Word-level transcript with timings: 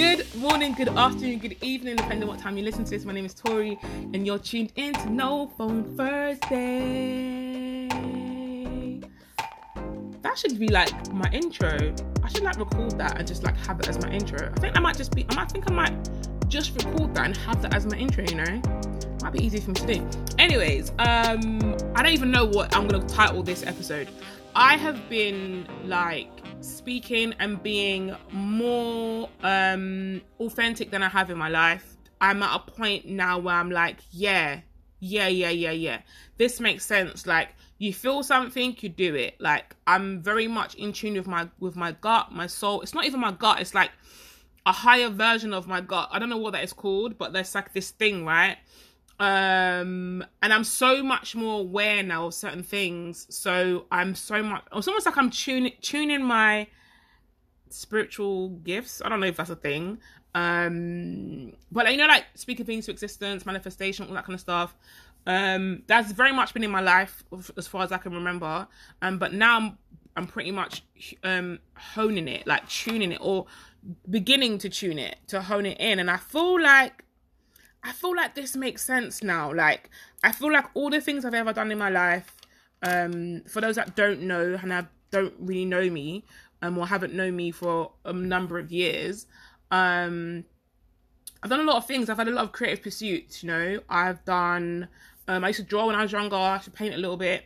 Good 0.00 0.34
morning, 0.36 0.72
good 0.72 0.88
afternoon, 0.88 1.40
good 1.40 1.62
evening, 1.62 1.96
depending 1.96 2.22
on 2.22 2.28
what 2.30 2.38
time 2.38 2.56
you 2.56 2.64
listen 2.64 2.84
to 2.84 2.90
this. 2.90 3.04
My 3.04 3.12
name 3.12 3.26
is 3.26 3.34
Tori, 3.34 3.78
and 4.14 4.26
you're 4.26 4.38
tuned 4.38 4.72
in 4.76 4.94
to 4.94 5.10
No 5.10 5.52
Phone 5.58 5.94
Thursday. 5.94 7.86
That 10.22 10.38
should 10.38 10.58
be 10.58 10.68
like 10.68 11.12
my 11.12 11.28
intro. 11.32 11.94
I 12.24 12.28
should 12.28 12.44
like 12.44 12.56
record 12.58 12.92
that 12.92 13.18
and 13.18 13.28
just 13.28 13.42
like 13.42 13.54
have 13.58 13.78
it 13.78 13.88
as 13.88 14.02
my 14.02 14.10
intro. 14.10 14.50
I 14.56 14.60
think 14.60 14.74
I 14.74 14.80
might 14.80 14.96
just 14.96 15.14
be. 15.14 15.26
I 15.28 15.34
might 15.34 15.52
think 15.52 15.70
I 15.70 15.74
might 15.74 16.08
just 16.48 16.82
record 16.82 17.14
that 17.16 17.26
and 17.26 17.36
have 17.36 17.60
that 17.60 17.74
as 17.74 17.84
my 17.84 17.98
intro. 17.98 18.24
You 18.24 18.36
know, 18.36 18.62
might 19.22 19.34
be 19.34 19.44
easy 19.44 19.60
for 19.60 19.72
me 19.72 19.74
to 19.74 19.86
do. 19.86 20.08
Anyways, 20.38 20.92
um, 20.98 21.76
I 21.94 22.02
don't 22.02 22.14
even 22.14 22.30
know 22.30 22.46
what 22.46 22.74
I'm 22.74 22.88
gonna 22.88 23.06
title 23.06 23.42
this 23.42 23.66
episode. 23.66 24.08
I 24.54 24.78
have 24.78 25.10
been 25.10 25.68
like 25.84 26.39
speaking 26.60 27.34
and 27.38 27.62
being 27.62 28.14
more 28.32 29.28
um 29.42 30.20
authentic 30.38 30.90
than 30.90 31.02
I 31.02 31.08
have 31.08 31.30
in 31.30 31.38
my 31.38 31.48
life. 31.48 31.96
I'm 32.20 32.42
at 32.42 32.54
a 32.54 32.70
point 32.70 33.06
now 33.06 33.38
where 33.38 33.54
I'm 33.54 33.70
like, 33.70 33.98
yeah, 34.10 34.60
yeah, 34.98 35.28
yeah, 35.28 35.48
yeah, 35.48 35.70
yeah. 35.70 36.02
This 36.36 36.60
makes 36.60 36.84
sense. 36.84 37.26
Like 37.26 37.48
you 37.78 37.94
feel 37.94 38.22
something, 38.22 38.76
you 38.80 38.88
do 38.88 39.14
it. 39.14 39.40
Like 39.40 39.74
I'm 39.86 40.22
very 40.22 40.46
much 40.46 40.74
in 40.74 40.92
tune 40.92 41.14
with 41.14 41.26
my 41.26 41.48
with 41.58 41.76
my 41.76 41.92
gut, 41.92 42.32
my 42.32 42.46
soul. 42.46 42.82
It's 42.82 42.94
not 42.94 43.06
even 43.06 43.20
my 43.20 43.32
gut, 43.32 43.60
it's 43.60 43.74
like 43.74 43.90
a 44.66 44.72
higher 44.72 45.08
version 45.08 45.54
of 45.54 45.66
my 45.66 45.80
gut. 45.80 46.08
I 46.12 46.18
don't 46.18 46.28
know 46.28 46.36
what 46.36 46.52
that 46.52 46.62
is 46.62 46.72
called, 46.72 47.16
but 47.16 47.32
there's 47.32 47.54
like 47.54 47.72
this 47.72 47.90
thing, 47.90 48.26
right? 48.26 48.58
Um 49.20 50.24
and 50.40 50.50
i'm 50.50 50.64
so 50.64 51.02
much 51.02 51.36
more 51.36 51.60
aware 51.60 52.02
now 52.02 52.26
of 52.26 52.34
certain 52.34 52.62
things. 52.62 53.26
So 53.28 53.84
i'm 53.92 54.14
so 54.14 54.42
much 54.42 54.64
it's 54.74 54.88
almost 54.88 55.04
like 55.04 55.18
i'm 55.18 55.30
tuning 55.30 55.74
tuning 55.82 56.24
my 56.24 56.66
spiritual 57.68 58.48
gifts. 58.48 59.00
I 59.04 59.08
don't 59.08 59.20
know 59.20 59.26
if 59.26 59.36
that's 59.36 59.50
a 59.50 59.56
thing. 59.56 59.98
Um 60.34 61.52
but 61.70 61.90
you 61.92 61.98
know 61.98 62.06
like 62.06 62.24
speaking 62.34 62.64
things 62.64 62.86
to 62.86 62.92
existence 62.92 63.44
manifestation 63.44 64.06
all 64.08 64.14
that 64.14 64.24
kind 64.24 64.34
of 64.34 64.40
stuff. 64.40 64.74
Um 65.26 65.82
that's 65.86 66.12
very 66.12 66.32
much 66.32 66.54
been 66.54 66.64
in 66.64 66.70
my 66.70 66.80
life 66.80 67.22
as 67.58 67.66
far 67.66 67.82
as 67.84 67.92
i 67.92 67.98
can 67.98 68.14
remember. 68.14 68.66
Um 69.02 69.18
but 69.18 69.34
now 69.34 69.58
i'm 69.58 69.78
i'm 70.16 70.26
pretty 70.26 70.50
much 70.50 70.82
um 71.24 71.58
honing 71.76 72.26
it 72.26 72.46
like 72.46 72.66
tuning 72.70 73.12
it 73.12 73.18
or 73.20 73.44
beginning 74.08 74.56
to 74.58 74.70
tune 74.70 74.98
it 74.98 75.16
to 75.26 75.42
hone 75.42 75.66
it 75.66 75.78
in. 75.78 75.98
And 75.98 76.10
i 76.10 76.16
feel 76.16 76.58
like 76.58 77.04
I 77.82 77.92
feel 77.92 78.14
like 78.14 78.34
this 78.34 78.56
makes 78.56 78.84
sense 78.84 79.22
now. 79.22 79.52
Like, 79.52 79.90
I 80.22 80.32
feel 80.32 80.52
like 80.52 80.66
all 80.74 80.90
the 80.90 81.00
things 81.00 81.24
I've 81.24 81.34
ever 81.34 81.52
done 81.52 81.70
in 81.70 81.78
my 81.78 81.88
life, 81.88 82.36
um, 82.82 83.42
for 83.46 83.60
those 83.60 83.76
that 83.76 83.96
don't 83.96 84.22
know 84.22 84.58
and 84.60 84.72
I 84.72 84.86
don't 85.10 85.34
really 85.38 85.64
know 85.64 85.88
me, 85.88 86.24
um, 86.62 86.76
or 86.76 86.86
haven't 86.86 87.14
known 87.14 87.36
me 87.36 87.50
for 87.50 87.92
a 88.04 88.12
number 88.12 88.58
of 88.58 88.70
years, 88.70 89.26
um, 89.70 90.44
I've 91.42 91.50
done 91.50 91.60
a 91.60 91.64
lot 91.64 91.76
of 91.76 91.86
things. 91.86 92.10
I've 92.10 92.18
had 92.18 92.28
a 92.28 92.32
lot 92.32 92.44
of 92.44 92.52
creative 92.52 92.82
pursuits. 92.82 93.42
You 93.42 93.48
know, 93.48 93.80
I've 93.88 94.24
done. 94.24 94.88
Um, 95.26 95.44
I 95.44 95.48
used 95.48 95.60
to 95.60 95.64
draw 95.64 95.86
when 95.86 95.96
I 95.96 96.02
was 96.02 96.12
younger. 96.12 96.36
I 96.36 96.54
used 96.54 96.64
to 96.66 96.70
paint 96.70 96.94
a 96.94 96.98
little 96.98 97.16
bit. 97.16 97.44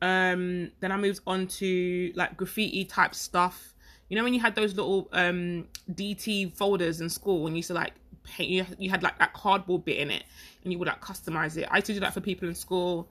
Um, 0.00 0.70
then 0.80 0.92
I 0.92 0.96
moved 0.96 1.20
on 1.26 1.46
to 1.46 2.12
like 2.14 2.36
graffiti 2.36 2.84
type 2.84 3.14
stuff. 3.14 3.74
You 4.08 4.16
know, 4.16 4.24
when 4.24 4.32
you 4.32 4.40
had 4.40 4.54
those 4.54 4.74
little 4.74 5.08
um 5.12 5.66
DT 5.90 6.54
folders 6.54 7.00
in 7.00 7.10
school, 7.10 7.46
and 7.46 7.56
you 7.56 7.58
used 7.58 7.68
to 7.68 7.74
like 7.74 7.92
paint 8.26 8.66
you, 8.78 8.90
had 8.90 9.02
like 9.02 9.18
that 9.18 9.32
cardboard 9.32 9.84
bit 9.84 9.98
in 9.98 10.10
it 10.10 10.24
and 10.62 10.72
you 10.72 10.78
would 10.78 10.88
like 10.88 11.00
customize 11.00 11.56
it 11.56 11.66
i 11.70 11.76
used 11.76 11.86
to 11.86 11.94
do 11.94 12.00
that 12.00 12.12
for 12.12 12.20
people 12.20 12.48
in 12.48 12.54
school 12.54 13.08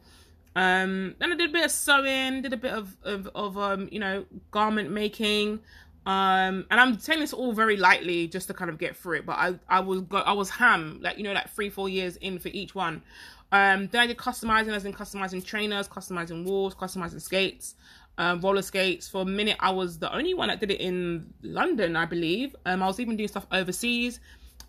um 0.56 1.16
then 1.20 1.32
i 1.32 1.36
did 1.36 1.50
a 1.50 1.54
bit 1.54 1.66
of 1.66 1.72
sewing 1.72 2.42
did 2.42 2.54
a 2.54 2.58
bit 2.58 2.72
of 2.72 2.96
of, 3.04 3.28
of 3.36 3.58
um 3.58 3.90
you 3.92 4.00
know 4.00 4.26
garment 4.52 4.92
making 4.92 5.60
um 6.06 6.66
and 6.70 6.80
i'm 6.80 7.00
saying 7.00 7.20
this 7.20 7.34
all 7.34 7.52
very 7.52 7.78
lightly 7.78 8.28
just 8.28 8.48
to 8.48 8.54
kind 8.54 8.70
of 8.70 8.78
get 8.78 8.96
through 8.96 9.18
it 9.18 9.26
but 9.26 9.38
i 9.38 9.54
i 9.70 9.80
was 9.80 10.02
got 10.02 10.26
i 10.28 10.32
was 10.32 10.50
ham 10.50 11.00
like 11.02 11.18
you 11.18 11.24
know 11.24 11.34
like 11.34 11.50
three 11.50 11.70
four 11.70 11.90
years 11.90 12.16
in 12.18 12.38
for 12.38 12.50
each 12.50 12.76
one 12.76 13.02
um 13.52 13.88
then 13.88 14.02
i 14.02 14.08
did 14.08 14.18
customizing 14.18 14.70
as 14.70 14.86
in 14.86 14.94
customizing 14.94 15.44
trainers 15.44 15.88
customizing 15.88 16.46
walls 16.46 16.76
customizing 16.76 17.22
skates 17.22 17.76
um, 18.18 18.42
roller 18.42 18.62
skates. 18.62 19.10
For 19.10 19.22
a 19.22 19.26
minute, 19.26 19.58
I 19.60 19.72
was 19.72 20.00
the 20.00 20.14
only 20.14 20.34
one 20.34 20.48
that 20.48 20.60
did 20.60 20.72
it 20.72 20.80
in 20.80 21.34
London, 21.42 21.96
I 21.96 22.06
believe. 22.06 22.56
Um, 22.66 22.82
I 22.82 22.88
was 22.88 23.00
even 23.00 23.18
doing 23.18 23.28
stuff 23.28 23.48
overseas. 23.52 24.20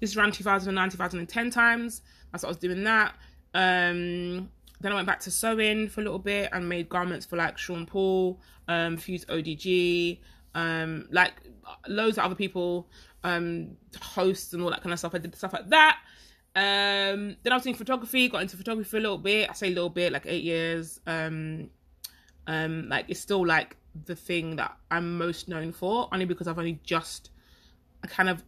This 0.01 0.11
is 0.11 0.17
around 0.17 0.35
2009, 0.35 0.91
2010 0.91 1.51
times. 1.51 2.03
That's 2.33 2.43
what 2.43 2.49
I 2.49 2.51
was 2.51 2.59
doing 2.59 2.85
that. 2.85 3.15
Um, 3.55 4.51
then 4.81 4.93
I 4.93 4.95
went 4.95 5.07
back 5.07 5.21
to 5.21 5.31
sewing 5.31 5.89
for 5.89 6.01
a 6.01 6.05
little 6.05 6.19
bit 6.19 6.51
and 6.53 6.69
made 6.69 6.89
garments 6.89 7.25
for 7.25 7.37
like 7.37 7.57
Sean 7.57 7.87
Paul, 7.87 8.41
um, 8.69 8.97
Fuse 8.97 9.25
ODG, 9.25 10.21
um, 10.55 11.09
like 11.11 11.33
loads 11.89 12.19
of 12.19 12.25
other 12.25 12.35
people, 12.35 12.89
um, 13.25 13.77
hosts 14.01 14.53
and 14.53 14.63
all 14.63 14.71
that 14.71 14.83
kind 14.83 14.93
of 14.93 14.99
stuff. 14.99 15.15
I 15.15 15.19
did 15.19 15.35
stuff 15.35 15.53
like 15.53 15.69
that. 15.71 15.99
Um, 16.55 17.37
then 17.43 17.53
I 17.53 17.57
was 17.57 17.65
doing 17.65 17.75
photography, 17.75 18.29
got 18.29 18.43
into 18.43 18.57
photography 18.57 18.89
for 18.89 18.97
a 18.97 19.01
little 19.01 19.19
bit. 19.19 19.49
I 19.51 19.53
say 19.53 19.69
a 19.69 19.71
little 19.71 19.91
bit, 19.91 20.13
like 20.13 20.25
eight 20.27 20.45
years. 20.45 21.01
Um, 21.07 21.71
um, 22.47 22.89
like 22.89 23.07
it's 23.09 23.21
still 23.21 23.45
like 23.45 23.77
the 24.05 24.17
thing 24.17 24.57
that 24.57 24.77
I'm 24.91 25.19
most 25.19 25.49
known 25.49 25.73
for, 25.73 26.09
only 26.13 26.25
because 26.25 26.49
I've 26.49 26.59
only 26.59 26.81
just 26.83 27.31
kind 28.07 28.29
of 28.29 28.43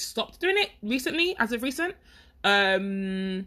stopped 0.00 0.40
doing 0.40 0.56
it 0.58 0.70
recently, 0.82 1.36
as 1.38 1.52
of 1.52 1.62
recent. 1.62 1.94
Um, 2.44 3.46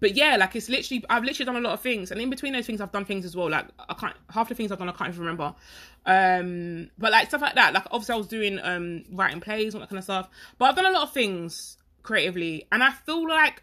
but 0.00 0.14
yeah, 0.14 0.36
like 0.36 0.56
it's 0.56 0.68
literally 0.68 1.04
I've 1.10 1.24
literally 1.24 1.44
done 1.44 1.56
a 1.56 1.60
lot 1.60 1.74
of 1.74 1.80
things, 1.80 2.10
and 2.10 2.20
in 2.20 2.30
between 2.30 2.52
those 2.52 2.66
things, 2.66 2.80
I've 2.80 2.92
done 2.92 3.04
things 3.04 3.24
as 3.24 3.36
well. 3.36 3.50
Like 3.50 3.66
I 3.88 3.94
can't 3.94 4.16
half 4.30 4.48
the 4.48 4.54
things 4.54 4.72
I've 4.72 4.78
done, 4.78 4.88
I 4.88 4.92
can't 4.92 5.10
even 5.10 5.20
remember. 5.20 5.54
Um, 6.06 6.90
but 6.98 7.12
like 7.12 7.28
stuff 7.28 7.42
like 7.42 7.54
that. 7.54 7.74
Like 7.74 7.84
obviously, 7.90 8.14
I 8.14 8.18
was 8.18 8.26
doing 8.26 8.58
um 8.62 9.04
writing 9.12 9.40
plays, 9.40 9.74
all 9.74 9.80
that 9.80 9.90
kind 9.90 9.98
of 9.98 10.04
stuff. 10.04 10.28
But 10.58 10.70
I've 10.70 10.76
done 10.76 10.86
a 10.86 10.90
lot 10.90 11.02
of 11.02 11.12
things 11.12 11.76
creatively, 12.02 12.66
and 12.72 12.82
I 12.82 12.90
feel 12.90 13.28
like 13.28 13.62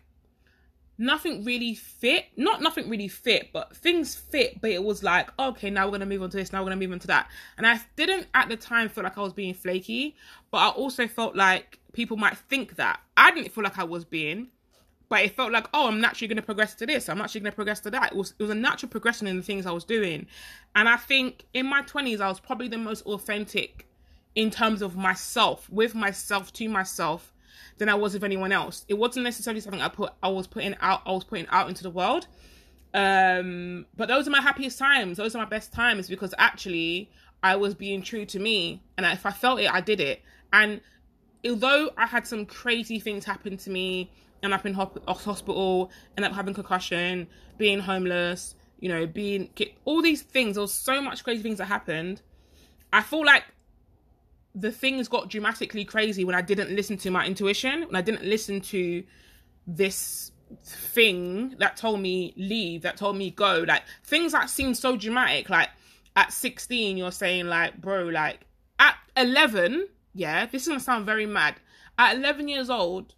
nothing 0.97 1.43
really 1.43 1.75
fit. 1.75 2.25
Not 2.35 2.61
nothing 2.61 2.89
really 2.89 3.07
fit, 3.07 3.51
but 3.53 3.75
things 3.75 4.15
fit. 4.15 4.59
But 4.61 4.71
it 4.71 4.83
was 4.83 5.03
like, 5.03 5.29
okay, 5.39 5.69
now 5.69 5.85
we're 5.85 5.93
gonna 5.93 6.05
move 6.05 6.23
on 6.23 6.29
to 6.31 6.37
this. 6.37 6.51
Now 6.51 6.61
we're 6.61 6.69
gonna 6.69 6.81
move 6.81 6.91
on 6.91 6.99
to 6.99 7.07
that. 7.07 7.29
And 7.57 7.67
I 7.67 7.79
didn't 7.95 8.27
at 8.33 8.49
the 8.49 8.57
time 8.57 8.89
feel 8.89 9.03
like 9.03 9.17
I 9.17 9.21
was 9.21 9.33
being 9.33 9.53
flaky, 9.53 10.15
but 10.51 10.57
I 10.57 10.69
also 10.69 11.07
felt 11.07 11.35
like 11.35 11.79
people 11.93 12.17
might 12.17 12.37
think 12.37 12.75
that. 12.75 12.99
I 13.15 13.31
didn't 13.31 13.51
feel 13.51 13.63
like 13.63 13.79
I 13.79 13.83
was 13.83 14.05
being, 14.05 14.47
but 15.09 15.21
it 15.21 15.35
felt 15.35 15.51
like, 15.51 15.67
oh, 15.73 15.87
I'm 15.87 16.01
naturally 16.01 16.27
gonna 16.27 16.41
progress 16.41 16.75
to 16.75 16.85
this. 16.85 17.09
I'm 17.09 17.21
actually 17.21 17.41
gonna 17.41 17.55
progress 17.55 17.79
to 17.81 17.91
that. 17.91 18.11
It 18.11 18.17
was 18.17 18.33
it 18.37 18.43
was 18.43 18.51
a 18.51 18.55
natural 18.55 18.89
progression 18.89 19.27
in 19.27 19.37
the 19.37 19.43
things 19.43 19.65
I 19.65 19.71
was 19.71 19.83
doing. 19.83 20.27
And 20.75 20.89
I 20.89 20.97
think 20.97 21.45
in 21.53 21.65
my 21.65 21.81
twenties, 21.83 22.21
I 22.21 22.27
was 22.27 22.39
probably 22.39 22.67
the 22.67 22.77
most 22.77 23.05
authentic 23.05 23.87
in 24.35 24.51
terms 24.51 24.83
of 24.83 24.95
myself, 24.95 25.67
with 25.69 25.95
myself, 25.95 26.53
to 26.53 26.69
myself 26.69 27.33
than 27.77 27.89
I 27.89 27.95
was 27.95 28.13
with 28.13 28.23
anyone 28.23 28.51
else. 28.51 28.85
It 28.87 28.95
wasn't 28.95 29.23
necessarily 29.23 29.61
something 29.61 29.81
I 29.81 29.89
put 29.89 30.13
I 30.21 30.29
was 30.29 30.47
putting 30.47 30.75
out 30.81 31.01
I 31.05 31.11
was 31.11 31.23
putting 31.23 31.47
out 31.49 31.69
into 31.69 31.83
the 31.83 31.89
world. 31.89 32.27
Um, 32.93 33.85
but 33.95 34.07
those 34.07 34.27
are 34.27 34.31
my 34.31 34.41
happiest 34.41 34.79
times. 34.79 35.17
Those 35.17 35.35
are 35.35 35.39
my 35.39 35.45
best 35.45 35.73
times 35.73 36.07
because 36.07 36.33
actually 36.37 37.11
I 37.43 37.55
was 37.55 37.75
being 37.75 38.01
true 38.01 38.25
to 38.25 38.39
me, 38.39 38.81
and 38.97 39.05
if 39.05 39.25
I 39.25 39.31
felt 39.31 39.59
it, 39.59 39.71
I 39.71 39.81
did 39.81 39.99
it. 39.99 40.23
And 40.51 40.81
although 41.45 41.91
I 41.97 42.07
had 42.07 42.25
some 42.25 42.45
crazy 42.45 42.99
things 42.99 43.25
happen 43.25 43.57
to 43.57 43.69
me, 43.69 44.09
and 44.43 44.53
up 44.53 44.65
in 44.65 44.73
hospital, 44.73 45.91
and 46.15 46.25
up 46.25 46.33
having 46.33 46.53
concussion, 46.53 47.27
being 47.57 47.79
homeless, 47.79 48.55
you 48.79 48.89
know, 48.89 49.05
being 49.05 49.49
all 49.85 50.01
these 50.01 50.21
things. 50.21 50.55
There 50.55 50.61
was 50.61 50.73
so 50.73 51.01
much 51.01 51.23
crazy 51.23 51.41
things 51.41 51.57
that 51.57 51.65
happened. 51.65 52.21
I 52.93 53.01
feel 53.01 53.25
like 53.25 53.43
the 54.57 54.71
things 54.71 55.07
got 55.07 55.29
dramatically 55.29 55.85
crazy 55.85 56.25
when 56.25 56.35
I 56.35 56.41
didn't 56.41 56.75
listen 56.75 56.97
to 56.97 57.11
my 57.11 57.25
intuition, 57.25 57.83
when 57.83 57.95
I 57.95 58.01
didn't 58.01 58.23
listen 58.23 58.59
to 58.61 59.03
this 59.67 60.31
thing 60.63 61.55
that 61.59 61.77
told 61.77 61.99
me 61.99 62.33
leave, 62.37 62.81
that 62.81 62.97
told 62.97 63.17
me 63.17 63.29
go. 63.29 63.63
Like 63.67 63.83
things 64.03 64.31
that 64.31 64.49
seem 64.49 64.73
so 64.73 64.97
dramatic. 64.97 65.49
Like 65.49 65.69
at 66.15 66.33
16, 66.33 66.97
you're 66.97 67.11
saying, 67.11 67.45
like, 67.45 67.79
bro, 67.79 68.05
like 68.05 68.47
at 68.79 68.95
11, 69.15 69.87
yeah, 70.15 70.47
this 70.47 70.63
is 70.63 70.67
gonna 70.69 70.79
sound 70.79 71.05
very 71.05 71.27
mad. 71.27 71.55
At 71.99 72.15
11 72.15 72.47
years 72.47 72.71
old, 72.71 73.13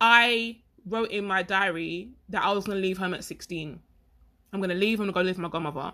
I 0.00 0.60
wrote 0.86 1.10
in 1.10 1.26
my 1.26 1.42
diary 1.42 2.12
that 2.30 2.42
I 2.42 2.52
was 2.52 2.64
gonna 2.64 2.80
leave 2.80 2.96
home 2.96 3.12
at 3.12 3.24
16. 3.24 3.78
I'm 4.54 4.60
gonna 4.62 4.74
leave, 4.74 4.98
I'm 4.98 5.10
gonna 5.10 5.12
go 5.12 5.20
live 5.20 5.36
with 5.36 5.42
my 5.42 5.48
grandmother. 5.50 5.92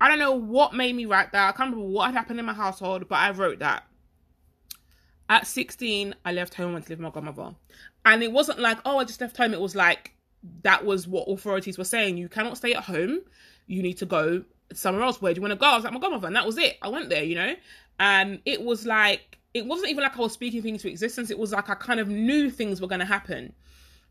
I 0.00 0.08
don't 0.08 0.18
know 0.18 0.32
what 0.32 0.74
made 0.74 0.94
me 0.94 1.06
write 1.06 1.32
that. 1.32 1.48
I 1.48 1.52
can't 1.52 1.70
remember 1.70 1.92
what 1.92 2.06
had 2.06 2.14
happened 2.14 2.38
in 2.38 2.46
my 2.46 2.52
household, 2.52 3.08
but 3.08 3.16
I 3.16 3.30
wrote 3.30 3.58
that. 3.58 3.84
At 5.28 5.46
16, 5.46 6.14
I 6.24 6.32
left 6.32 6.54
home 6.54 6.66
and 6.66 6.74
went 6.74 6.86
to 6.86 6.92
live 6.92 7.00
with 7.00 7.04
my 7.04 7.10
grandmother. 7.10 7.54
And 8.04 8.22
it 8.22 8.32
wasn't 8.32 8.60
like, 8.60 8.78
oh, 8.84 8.98
I 8.98 9.04
just 9.04 9.20
left 9.20 9.36
home. 9.36 9.52
It 9.52 9.60
was 9.60 9.74
like, 9.74 10.14
that 10.62 10.84
was 10.84 11.06
what 11.06 11.24
authorities 11.28 11.76
were 11.76 11.84
saying. 11.84 12.16
You 12.16 12.28
cannot 12.28 12.56
stay 12.56 12.74
at 12.74 12.84
home. 12.84 13.20
You 13.66 13.82
need 13.82 13.98
to 13.98 14.06
go 14.06 14.44
somewhere 14.72 15.02
else. 15.02 15.20
Where 15.20 15.34
do 15.34 15.38
you 15.38 15.42
want 15.42 15.52
to 15.52 15.58
go? 15.58 15.66
I 15.66 15.74
was 15.76 15.84
like, 15.84 15.92
my 15.92 15.98
grandmother. 15.98 16.28
And 16.28 16.36
that 16.36 16.46
was 16.46 16.56
it. 16.56 16.78
I 16.80 16.88
went 16.88 17.10
there, 17.10 17.24
you 17.24 17.34
know? 17.34 17.54
And 17.98 18.40
it 18.46 18.62
was 18.62 18.86
like, 18.86 19.38
it 19.52 19.66
wasn't 19.66 19.90
even 19.90 20.02
like 20.02 20.16
I 20.16 20.20
was 20.20 20.32
speaking 20.32 20.62
things 20.62 20.82
to 20.82 20.90
existence. 20.90 21.30
It 21.30 21.38
was 21.38 21.52
like 21.52 21.68
I 21.68 21.74
kind 21.74 22.00
of 22.00 22.08
knew 22.08 22.50
things 22.50 22.80
were 22.80 22.88
going 22.88 23.00
to 23.00 23.04
happen. 23.04 23.52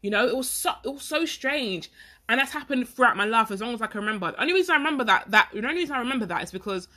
You 0.01 0.11
know, 0.11 0.27
it 0.27 0.35
was 0.35 0.49
so, 0.49 0.71
it 0.83 0.94
was 0.94 1.03
so 1.03 1.25
strange. 1.25 1.91
And 2.29 2.39
that's 2.39 2.51
happened 2.51 2.89
throughout 2.89 3.15
my 3.15 3.25
life 3.25 3.51
as 3.51 3.61
long 3.61 3.73
as 3.73 3.81
I 3.81 3.88
can 3.88 4.01
remember. 4.01 4.31
The 4.31 4.41
only 4.41 4.53
reason 4.53 4.73
I 4.73 4.77
remember 4.77 5.03
that, 5.05 5.31
that, 5.31 5.49
the 5.53 5.59
only 5.59 5.75
reason 5.81 5.95
I 5.95 5.99
remember 5.99 6.25
that 6.25 6.44
is 6.44 6.51
because 6.51 6.88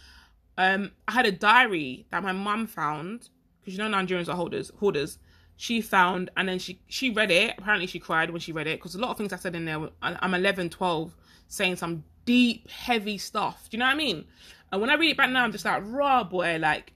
um, 0.58 0.90
I 1.08 1.12
had 1.12 1.26
a 1.26 1.32
diary 1.32 2.06
that 2.10 2.22
my 2.22 2.32
mum 2.32 2.66
found 2.66 3.28
because 3.60 3.78
you 3.78 3.78
know 3.78 3.96
Nigerians 3.96 4.28
are 4.28 4.36
holders, 4.36 4.70
hoarders. 4.78 5.18
She 5.56 5.80
found, 5.80 6.30
and 6.36 6.48
then 6.48 6.58
she 6.58 6.80
she 6.86 7.10
read 7.10 7.30
it. 7.30 7.54
Apparently, 7.58 7.86
she 7.86 7.98
cried 7.98 8.30
when 8.30 8.40
she 8.40 8.52
read 8.52 8.66
it 8.66 8.78
because 8.78 8.94
a 8.94 8.98
lot 8.98 9.10
of 9.10 9.18
things 9.18 9.32
I 9.32 9.36
said 9.36 9.54
in 9.54 9.66
there. 9.66 9.88
I'm 10.02 10.34
11, 10.34 10.70
12, 10.70 11.14
saying 11.48 11.76
some 11.76 12.04
deep, 12.24 12.70
heavy 12.70 13.18
stuff. 13.18 13.68
Do 13.70 13.76
you 13.76 13.78
know 13.78 13.86
what 13.86 13.94
I 13.94 13.96
mean? 13.96 14.24
And 14.72 14.80
when 14.80 14.90
I 14.90 14.94
read 14.94 15.10
it 15.10 15.16
back 15.16 15.30
now, 15.30 15.44
I'm 15.44 15.52
just 15.52 15.64
like, 15.64 15.82
raw 15.86 16.24
boy. 16.24 16.58
Like, 16.58 16.92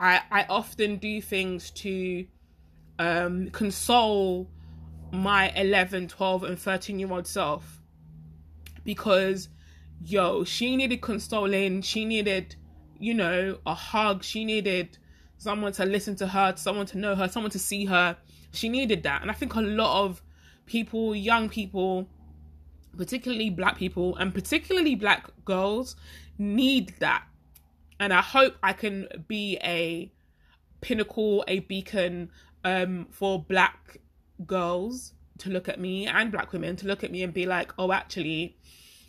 I 0.00 0.20
I 0.30 0.46
often 0.48 0.96
do 0.96 1.20
things 1.20 1.70
to 1.72 2.26
um 2.98 3.50
console 3.50 4.48
my 5.14 5.50
11, 5.50 6.08
12, 6.08 6.44
and 6.44 6.58
13 6.58 6.98
year 6.98 7.10
old 7.10 7.26
self 7.26 7.80
because 8.84 9.48
yo, 10.04 10.44
she 10.44 10.76
needed 10.76 11.00
consoling. 11.00 11.82
She 11.82 12.04
needed, 12.04 12.56
you 12.98 13.14
know, 13.14 13.58
a 13.66 13.74
hug. 13.74 14.22
She 14.22 14.44
needed 14.44 14.98
someone 15.38 15.72
to 15.72 15.84
listen 15.84 16.14
to 16.16 16.26
her, 16.26 16.54
someone 16.56 16.86
to 16.86 16.98
know 16.98 17.14
her, 17.14 17.28
someone 17.28 17.50
to 17.52 17.58
see 17.58 17.86
her. 17.86 18.16
She 18.52 18.68
needed 18.68 19.02
that. 19.04 19.22
And 19.22 19.30
I 19.30 19.34
think 19.34 19.54
a 19.54 19.60
lot 19.60 20.04
of 20.04 20.22
people, 20.66 21.14
young 21.14 21.48
people, 21.48 22.08
particularly 22.96 23.50
black 23.50 23.76
people, 23.76 24.16
and 24.16 24.32
particularly 24.32 24.94
black 24.94 25.30
girls, 25.44 25.96
need 26.38 26.94
that. 27.00 27.24
And 27.98 28.12
I 28.12 28.20
hope 28.20 28.56
I 28.62 28.72
can 28.72 29.08
be 29.28 29.58
a 29.62 30.12
pinnacle, 30.80 31.44
a 31.48 31.60
beacon 31.60 32.30
um, 32.64 33.06
for 33.10 33.42
black 33.42 33.98
girls 34.46 35.12
to 35.38 35.50
look 35.50 35.68
at 35.68 35.80
me 35.80 36.06
and 36.06 36.30
black 36.30 36.52
women 36.52 36.76
to 36.76 36.86
look 36.86 37.02
at 37.02 37.10
me 37.10 37.22
and 37.22 37.32
be 37.32 37.46
like, 37.46 37.72
oh, 37.78 37.92
actually, 37.92 38.56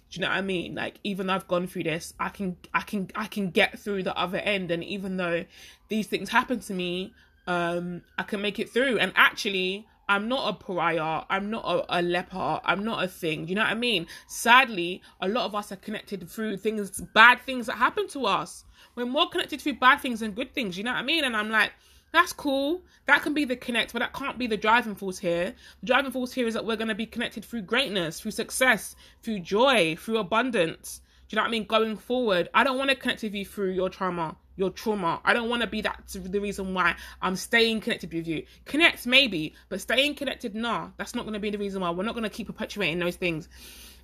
do 0.10 0.19
you 0.19 0.22
know 0.22 0.30
what 0.30 0.38
I 0.38 0.42
mean? 0.42 0.75
Like 0.75 1.00
even 1.04 1.27
though 1.27 1.33
I've 1.33 1.48
gone 1.48 1.68
through 1.68 1.83
this, 1.83 2.13
I 2.19 2.30
can 2.30 2.57
I 2.74 2.81
can 2.81 3.10
I 3.16 3.25
can 3.27 3.50
get 3.50 3.80
through 3.80 4.04
the 4.04 4.16
other 4.18 4.38
end. 4.38 4.72
And 4.72 4.83
even 4.83 5.18
though 5.18 5.45
these 5.89 6.07
things 6.07 6.30
happen 6.30 6.60
to 6.62 6.74
me, 6.74 7.13
um, 7.48 8.01
I 8.18 8.24
can 8.24 8.42
make 8.42 8.60
it 8.60 8.69
through. 8.69 8.98
And 9.00 9.12
actually, 9.16 9.88
I'm 10.07 10.27
not 10.27 10.50
a 10.50 10.54
pariah. 10.63 11.24
I'm 11.30 11.50
not 11.50 11.66
a, 11.66 12.00
a 12.00 12.01
leper. 12.01 12.62
I'm 12.63 12.83
not 12.83 13.04
a 13.04 13.07
thing. 13.07 13.48
You 13.48 13.56
know 13.56 13.63
what 13.63 13.71
I 13.71 13.75
mean? 13.75 14.07
Sadly, 14.28 15.01
a 15.19 15.28
lot 15.28 15.45
of 15.45 15.56
us 15.56 15.71
are 15.71 15.78
connected 15.78 16.30
through 16.30 16.57
things, 16.57 17.01
bad 17.13 17.42
things 17.42 17.66
that 17.66 17.78
happen 17.78 18.07
to 18.10 18.25
us. 18.25 18.66
We're 18.95 19.06
more 19.06 19.30
connected 19.30 19.62
through 19.62 19.80
bad 19.80 20.01
things 20.01 20.19
than 20.19 20.31
good 20.31 20.54
things. 20.54 20.78
You 20.78 20.83
know 20.83 20.92
what 20.92 21.00
I 21.00 21.04
mean? 21.04 21.24
And 21.24 21.36
I'm 21.36 21.50
like, 21.50 21.71
that's 22.16 22.34
cool. 22.34 22.84
That 23.08 23.22
can 23.22 23.34
be 23.34 23.46
the 23.46 23.56
connect, 23.56 23.94
but 23.94 24.00
that 24.00 24.14
can't 24.14 24.38
be 24.38 24.48
the 24.48 24.58
driving 24.58 24.96
force 24.96 25.18
here. 25.18 25.54
The 25.82 25.86
driving 25.86 26.12
force 26.12 26.32
here 26.32 26.48
is 26.48 26.54
that 26.54 26.66
we're 26.66 26.76
going 26.76 26.88
to 26.88 26.96
be 26.96 27.06
connected 27.06 27.44
through 27.46 27.64
greatness, 27.64 28.20
through 28.20 28.32
success, 28.32 28.96
through 29.22 29.40
joy, 29.40 29.96
through 30.00 30.18
abundance. 30.18 31.02
Do 31.28 31.36
you 31.36 31.38
know 31.38 31.44
what 31.44 31.50
I 31.50 31.52
mean? 31.52 31.66
Going 31.66 31.98
forward, 31.98 32.50
I 32.54 32.64
don't 32.64 32.78
want 32.78 32.92
to 32.92 32.96
connect 32.96 33.24
with 33.24 33.34
you 33.34 33.46
through 33.46 33.72
your 33.72 33.90
trauma, 33.90 34.38
your 34.56 34.70
trauma. 34.70 35.22
I 35.26 35.34
don't 35.34 35.50
want 35.50 35.64
to 35.64 35.68
be 35.68 35.82
that 35.82 36.04
the 36.08 36.40
reason 36.40 36.74
why 36.74 36.96
I'm 37.22 37.36
staying 37.36 37.82
connected 37.82 38.14
with 38.14 38.28
you. 38.28 38.46
Connect 38.66 39.08
maybe, 39.08 39.56
but 39.70 39.82
staying 39.82 40.16
connected, 40.16 40.54
nah, 40.54 40.90
that's 40.98 41.16
not 41.16 41.24
going 41.24 41.34
to 41.34 41.40
be 41.40 41.50
the 41.50 41.58
reason 41.58 41.82
why. 41.82 41.90
We're 41.90 42.04
not 42.04 42.14
going 42.14 42.24
to 42.24 42.30
keep 42.30 42.48
perpetuating 42.48 43.00
those 43.00 43.16
things. 43.16 43.50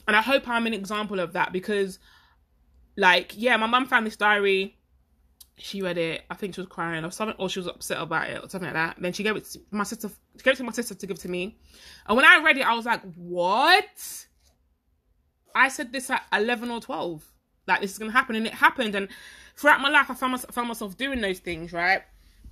And 0.08 0.16
I 0.16 0.22
hope 0.22 0.48
I'm 0.48 0.66
an 0.66 0.74
example 0.74 1.20
of 1.20 1.34
that 1.34 1.54
because, 1.54 2.00
like, 2.98 3.34
yeah, 3.36 3.56
my 3.58 3.68
mum 3.68 3.86
found 3.86 4.08
this 4.08 4.18
diary 4.18 4.76
she 5.62 5.82
read 5.82 5.98
it. 5.98 6.24
I 6.30 6.34
think 6.34 6.56
she 6.56 6.62
was 6.62 6.68
crying 6.68 7.06
or 7.06 7.12
something, 7.12 7.36
or 7.38 7.48
she 7.48 7.60
was 7.60 7.68
upset 7.68 8.02
about 8.02 8.30
it 8.30 8.44
or 8.44 8.50
something 8.50 8.64
like 8.64 8.74
that. 8.74 8.96
Then 9.00 9.14
she 9.14 9.24
gave 9.24 9.36
it 9.36 9.46
to 9.46 9.60
my 9.70 9.84
sister. 9.84 10.10
She 10.38 10.44
gave 10.44 10.56
it 10.56 10.58
to 10.58 10.64
my 10.64 10.72
sister 10.72 10.96
to 10.96 11.08
give 11.08 11.20
to 11.20 11.30
me. 11.30 11.58
And 12.08 12.16
when 12.16 12.26
I 12.26 12.42
read 12.44 12.58
it, 12.58 12.66
I 12.66 12.74
was 12.74 12.86
like, 12.86 13.02
"What?" 13.16 14.26
I 15.54 15.68
said 15.68 15.92
this 15.92 16.10
at 16.10 16.24
eleven 16.34 16.72
or 16.72 16.82
twelve. 16.82 17.24
Like 17.68 17.82
this 17.82 17.92
is 17.92 18.00
gonna 18.00 18.12
happen, 18.12 18.36
and 18.36 18.48
it 18.48 18.54
happened. 18.54 18.96
And 18.96 19.08
throughout 19.56 19.82
my 19.82 19.90
life, 19.90 20.10
I 20.10 20.16
found 20.16 20.32
myself, 20.32 20.54
found 20.54 20.68
myself 20.68 20.98
doing 20.98 21.22
those 21.22 21.40
things, 21.40 21.72
right? 21.72 22.02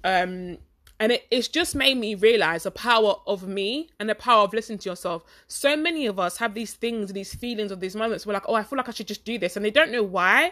Um, 0.03 0.59
and 0.99 1.13
it, 1.13 1.25
it's 1.31 1.47
just 1.47 1.75
made 1.75 1.97
me 1.97 2.13
realize 2.13 2.63
the 2.63 2.71
power 2.71 3.15
of 3.25 3.47
me 3.47 3.89
and 3.99 4.07
the 4.09 4.15
power 4.15 4.43
of 4.43 4.53
listening 4.53 4.79
to 4.79 4.89
yourself. 4.89 5.23
So 5.47 5.75
many 5.75 6.05
of 6.05 6.19
us 6.19 6.37
have 6.37 6.53
these 6.53 6.73
things, 6.73 7.11
these 7.13 7.33
feelings, 7.33 7.71
or 7.71 7.75
these 7.75 7.95
moments. 7.95 8.27
We're 8.27 8.33
like, 8.33 8.47
"Oh, 8.47 8.53
I 8.53 8.63
feel 8.63 8.77
like 8.77 8.87
I 8.87 8.91
should 8.91 9.07
just 9.07 9.25
do 9.25 9.39
this," 9.39 9.55
and 9.55 9.65
they 9.65 9.71
don't 9.71 9.91
know 9.91 10.03
why. 10.03 10.51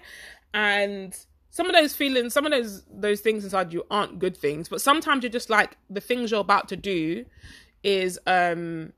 And 0.54 1.16
some 1.58 1.68
of 1.68 1.74
those 1.74 1.96
feelings, 1.96 2.36
some 2.36 2.46
of 2.46 2.52
those 2.52 2.84
those 2.88 3.20
things 3.20 3.44
inside 3.44 3.74
you 3.74 3.84
aren't 3.90 4.20
good 4.20 4.38
things, 4.38 4.70
but 4.70 4.80
sometimes 4.80 5.24
you're 5.24 5.32
just 5.32 5.50
like 5.50 5.76
the 5.90 6.00
things 6.00 6.30
you're 6.30 6.40
about 6.40 6.68
to 6.68 6.78
do 6.78 7.26
is 7.82 8.20
um 8.28 8.94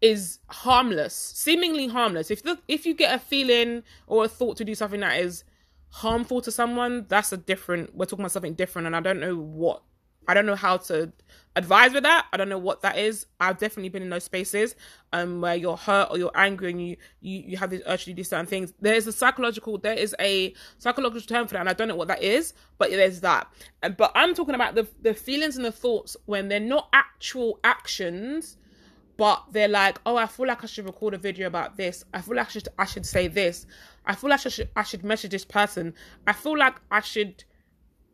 is 0.00 0.40
harmless, 0.48 1.14
seemingly 1.14 1.86
harmless. 1.86 2.28
If 2.32 2.42
the, 2.42 2.58
if 2.66 2.86
you 2.86 2.92
get 2.92 3.14
a 3.14 3.20
feeling 3.20 3.84
or 4.08 4.24
a 4.24 4.28
thought 4.28 4.56
to 4.56 4.64
do 4.64 4.74
something 4.74 4.98
that 4.98 5.20
is 5.20 5.44
harmful 5.90 6.40
to 6.40 6.50
someone, 6.50 7.06
that's 7.08 7.32
a 7.32 7.36
different. 7.36 7.94
We're 7.94 8.06
talking 8.06 8.24
about 8.24 8.32
something 8.32 8.54
different, 8.54 8.86
and 8.88 8.96
I 8.96 9.00
don't 9.00 9.20
know 9.20 9.36
what 9.36 9.84
I 10.28 10.34
don't 10.34 10.46
know 10.46 10.54
how 10.54 10.76
to 10.78 11.12
advise 11.56 11.92
with 11.92 12.04
that. 12.04 12.26
I 12.32 12.36
don't 12.36 12.48
know 12.48 12.58
what 12.58 12.82
that 12.82 12.96
is. 12.98 13.26
I've 13.40 13.58
definitely 13.58 13.90
been 13.90 14.02
in 14.02 14.10
those 14.10 14.24
spaces 14.24 14.74
um 15.12 15.40
where 15.40 15.54
you're 15.54 15.76
hurt 15.76 16.08
or 16.10 16.18
you're 16.18 16.30
angry 16.34 16.70
and 16.70 16.80
you 16.86 16.96
you, 17.20 17.42
you 17.48 17.56
have 17.56 17.70
this 17.70 17.82
urge 17.86 18.04
to 18.04 18.12
do 18.14 18.24
certain 18.24 18.46
things. 18.46 18.72
There 18.80 18.94
is 18.94 19.06
a 19.06 19.12
psychological 19.12 19.78
there 19.78 19.94
is 19.94 20.14
a 20.20 20.54
psychological 20.78 21.20
term 21.22 21.46
for 21.46 21.54
that 21.54 21.60
and 21.60 21.68
I 21.68 21.74
don't 21.74 21.88
know 21.88 21.96
what 21.96 22.08
that 22.08 22.22
is, 22.22 22.54
but 22.78 22.90
there's 22.90 23.20
that. 23.20 23.52
And 23.82 23.96
but 23.96 24.12
I'm 24.14 24.34
talking 24.34 24.54
about 24.54 24.74
the 24.74 24.86
the 25.02 25.14
feelings 25.14 25.56
and 25.56 25.64
the 25.64 25.72
thoughts 25.72 26.16
when 26.26 26.48
they're 26.48 26.60
not 26.60 26.88
actual 26.92 27.58
actions 27.64 28.56
but 29.16 29.44
they're 29.52 29.68
like, 29.68 30.00
oh, 30.06 30.16
I 30.16 30.26
feel 30.26 30.46
like 30.46 30.64
I 30.64 30.66
should 30.66 30.86
record 30.86 31.14
a 31.14 31.18
video 31.18 31.46
about 31.46 31.76
this. 31.76 32.04
I 32.14 32.20
feel 32.22 32.36
like 32.36 32.46
I 32.46 32.50
should 32.50 32.68
I 32.78 32.84
should 32.84 33.06
say 33.06 33.28
this. 33.28 33.66
I 34.06 34.14
feel 34.14 34.30
like 34.30 34.44
I 34.44 34.48
should 34.48 34.68
I 34.74 34.82
should 34.82 35.04
message 35.04 35.30
this 35.30 35.44
person. 35.44 35.94
I 36.26 36.32
feel 36.32 36.56
like 36.56 36.76
I 36.90 37.00
should, 37.00 37.44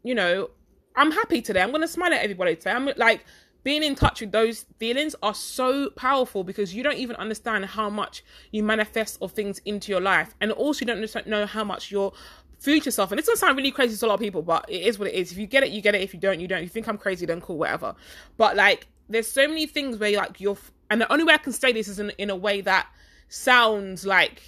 you 0.03 0.15
know, 0.15 0.51
I'm 0.99 1.13
happy 1.13 1.41
today. 1.41 1.63
I'm 1.63 1.71
gonna 1.71 1.87
smile 1.87 2.13
at 2.13 2.23
everybody 2.23 2.57
today. 2.57 2.73
I'm 2.73 2.91
like 2.97 3.25
being 3.63 3.85
in 3.85 3.95
touch 3.95 4.21
with 4.21 4.33
those 4.33 4.67
feelings 4.79 5.15
are 5.23 5.33
so 5.33 5.91
powerful 5.91 6.43
because 6.43 6.75
you 6.75 6.83
don't 6.83 6.97
even 6.97 7.15
understand 7.17 7.67
how 7.67 7.89
much 7.89 8.25
you 8.51 8.65
manifest 8.65 9.17
of 9.23 9.31
things 9.31 9.61
into 9.65 9.93
your 9.93 10.01
life, 10.01 10.35
and 10.41 10.51
also 10.51 10.81
you 10.81 10.87
don't 10.87 11.27
know 11.29 11.47
how 11.47 11.63
much 11.63 11.93
your 11.93 12.13
future 12.59 12.91
self. 12.91 13.13
And 13.13 13.19
it's 13.21 13.29
gonna 13.29 13.37
sound 13.37 13.57
really 13.57 13.71
crazy 13.71 13.97
to 13.97 14.07
a 14.07 14.09
lot 14.09 14.15
of 14.15 14.21
people, 14.21 14.43
but 14.43 14.69
it 14.69 14.83
is 14.83 14.99
what 14.99 15.07
it 15.07 15.15
is. 15.15 15.31
If 15.31 15.39
you 15.39 15.47
get 15.47 15.63
it, 15.63 15.71
you 15.71 15.81
get 15.81 15.95
it. 15.95 16.01
If 16.03 16.13
you 16.13 16.19
don't, 16.19 16.41
you 16.41 16.49
don't. 16.49 16.59
If 16.59 16.65
you 16.65 16.71
think 16.71 16.89
I'm 16.89 16.99
crazy, 16.99 17.27
then 17.27 17.41
cool, 17.41 17.59
whatever. 17.59 17.95
But 18.37 18.57
like, 18.57 18.89
there's 19.09 19.29
so 19.29 19.47
many 19.47 19.67
things 19.67 19.99
where 19.99 20.17
like 20.17 20.41
you're, 20.41 20.59
and 20.91 21.01
the 21.01 21.13
only 21.13 21.23
way 21.23 21.35
I 21.35 21.39
can 21.39 21.53
say 21.53 21.73
this 21.73 21.87
is 21.87 22.01
in 22.01 22.11
in 22.19 22.29
a 22.29 22.37
way 22.37 22.61
that 22.63 22.89
sounds 23.29 24.05
like 24.05 24.43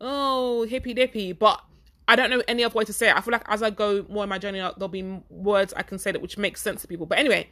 oh 0.00 0.62
hippy 0.62 0.94
dippy, 0.94 1.32
but 1.32 1.60
I 2.08 2.16
don't 2.16 2.30
know 2.30 2.42
any 2.48 2.64
other 2.64 2.74
way 2.74 2.84
to 2.84 2.92
say 2.92 3.10
it. 3.10 3.16
I 3.16 3.20
feel 3.20 3.32
like 3.32 3.44
as 3.46 3.62
I 3.62 3.68
go 3.70 4.04
more 4.08 4.24
in 4.24 4.30
my 4.30 4.38
journey, 4.38 4.58
there'll 4.58 4.88
be 4.88 5.20
words 5.28 5.74
I 5.76 5.82
can 5.82 5.98
say 5.98 6.10
that 6.10 6.22
which 6.22 6.38
makes 6.38 6.62
sense 6.62 6.80
to 6.82 6.88
people. 6.88 7.04
But 7.04 7.18
anyway, 7.18 7.48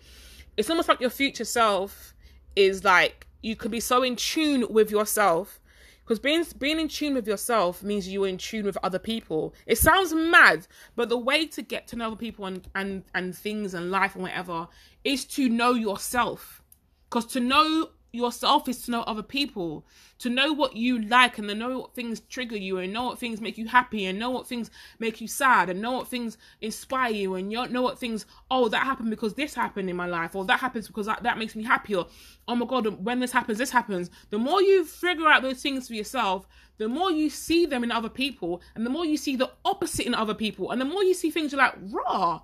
it's 0.57 0.71
almost 0.71 0.89
like 0.89 1.01
your 1.01 1.11
future 1.11 1.45
self 1.45 2.15
is 2.57 2.83
like 2.83 3.27
you 3.43 3.55
could 3.55 3.71
be 3.71 3.81
so 3.81 4.03
in 4.03 4.17
tune 4.17 4.67
with 4.71 4.91
yourself 4.91 5.61
because 6.07 6.19
being 6.19 6.45
being 6.59 6.81
in 6.81 6.89
tune 6.89 7.15
with 7.15 7.27
yourself 7.27 7.83
means 7.83 8.09
you're 8.09 8.29
in 8.29 8.39
tune 8.39 8.65
with 8.65 8.79
other 8.83 8.99
people. 8.99 9.55
It 9.67 9.77
sounds 9.77 10.15
mad, 10.15 10.67
but 10.95 11.09
the 11.09 11.19
way 11.19 11.47
to 11.49 11.63
get 11.63 11.87
to 11.89 11.97
know 11.97 12.17
people 12.17 12.47
and 12.47 12.67
and 12.75 13.05
and 13.15 13.37
things 13.37 13.75
and 13.75 13.91
life 13.91 14.15
and 14.15 14.23
whatever 14.23 14.69
is 15.05 15.25
to 15.27 15.49
know 15.49 15.75
yourself. 15.75 16.63
Because 17.11 17.27
to 17.33 17.41
know 17.41 17.91
yourself 18.17 18.69
is 18.69 18.83
to 18.83 18.91
know 18.91 19.03
other 19.03 19.23
people, 19.23 19.85
to 20.19 20.31
know 20.31 20.53
what 20.53 20.77
you 20.77 21.01
like 21.01 21.39
and 21.39 21.49
to 21.49 21.55
know 21.55 21.81
what 21.81 21.95
things 21.95 22.21
trigger 22.21 22.57
you 22.57 22.79
and 22.79 22.93
know 22.93 23.05
what 23.05 23.19
things 23.19 23.41
make 23.41 23.59
you 23.59 23.67
happy 23.67 24.07
and 24.07 24.19
know 24.19 24.31
what 24.31 24.47
things 24.47 24.71
make 24.99 25.21
you 25.21 25.29
sad 25.29 25.69
and 25.69 25.81
know 25.81 25.93
what 25.93 26.09
things 26.09 26.39
inspire 26.61 27.13
you 27.13 27.35
and 27.35 27.53
you 27.53 27.67
know 27.69 27.83
what 27.83 27.99
things, 27.99 28.27
oh, 28.51 28.69
that 28.69 28.85
happened 28.85 29.11
because 29.11 29.35
this 29.35 29.55
happened 29.55 29.91
in 29.91 29.97
my 29.97 30.07
life 30.07 30.35
or 30.35 30.45
that 30.45 30.61
happens 30.61 30.87
because 30.87 31.07
that, 31.07 31.23
that 31.23 31.39
makes 31.39 31.55
me 31.55 31.63
happy 31.63 31.95
or, 31.95 32.07
oh 32.49 32.57
my 32.57 32.67
God, 32.67 33.05
when 33.05 33.21
this 33.21 33.33
happens, 33.33 33.59
this 33.59 33.71
happens. 33.71 34.11
The 34.31 34.39
more 34.39 34.63
you 34.63 34.85
figure 34.85 35.29
out 35.29 35.43
those 35.43 35.63
things 35.63 35.89
for 35.89 35.95
yourself, 35.95 36.47
the 36.79 36.89
more 36.89 37.11
you 37.11 37.31
see 37.31 37.67
them 37.67 37.85
in 37.85 37.93
other 37.93 38.09
people 38.09 38.61
and 38.75 38.85
the 38.85 38.91
more 38.91 39.05
you 39.05 39.17
see 39.17 39.37
the 39.37 39.51
opposite 39.65 40.07
in 40.07 40.15
other 40.15 40.35
people 40.35 40.71
and 40.71 40.81
the 40.81 40.85
more 40.85 41.05
you 41.05 41.15
see 41.15 41.31
things 41.31 41.53
you're 41.53 41.61
like, 41.61 41.75
raw 41.91 42.41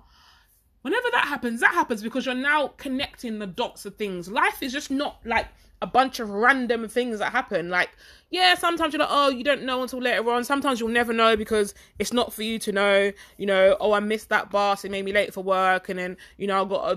whenever 0.83 1.09
that 1.11 1.25
happens, 1.27 1.59
that 1.61 1.73
happens 1.73 2.03
because 2.03 2.25
you're 2.25 2.35
now 2.35 2.67
connecting 2.77 3.39
the 3.39 3.47
dots 3.47 3.85
of 3.85 3.95
things. 3.95 4.29
Life 4.29 4.61
is 4.61 4.71
just 4.71 4.91
not 4.91 5.19
like 5.25 5.47
a 5.81 5.87
bunch 5.87 6.21
of 6.21 6.29
random 6.29 6.87
things 6.87 7.19
that 7.19 7.31
happen. 7.33 7.69
Like, 7.69 7.89
yeah, 8.29 8.55
sometimes 8.55 8.93
you're 8.93 9.01
like, 9.01 9.09
oh, 9.11 9.29
you 9.29 9.43
don't 9.43 9.63
know 9.63 9.81
until 9.81 9.99
later 9.99 10.29
on. 10.31 10.45
Sometimes 10.45 10.79
you'll 10.79 10.89
never 10.89 11.11
know 11.11 11.35
because 11.35 11.73
it's 11.99 12.13
not 12.13 12.31
for 12.31 12.43
you 12.43 12.57
to 12.59 12.71
know. 12.71 13.11
You 13.37 13.45
know, 13.45 13.75
oh, 13.81 13.91
I 13.91 13.99
missed 13.99 14.29
that 14.29 14.49
bus. 14.49 14.85
It 14.85 14.91
made 14.91 15.03
me 15.03 15.11
late 15.11 15.33
for 15.33 15.43
work. 15.43 15.89
And 15.89 15.99
then, 15.99 16.17
you 16.37 16.47
know, 16.47 16.63
I 16.63 16.67
got 16.67 16.91
a 16.91 16.95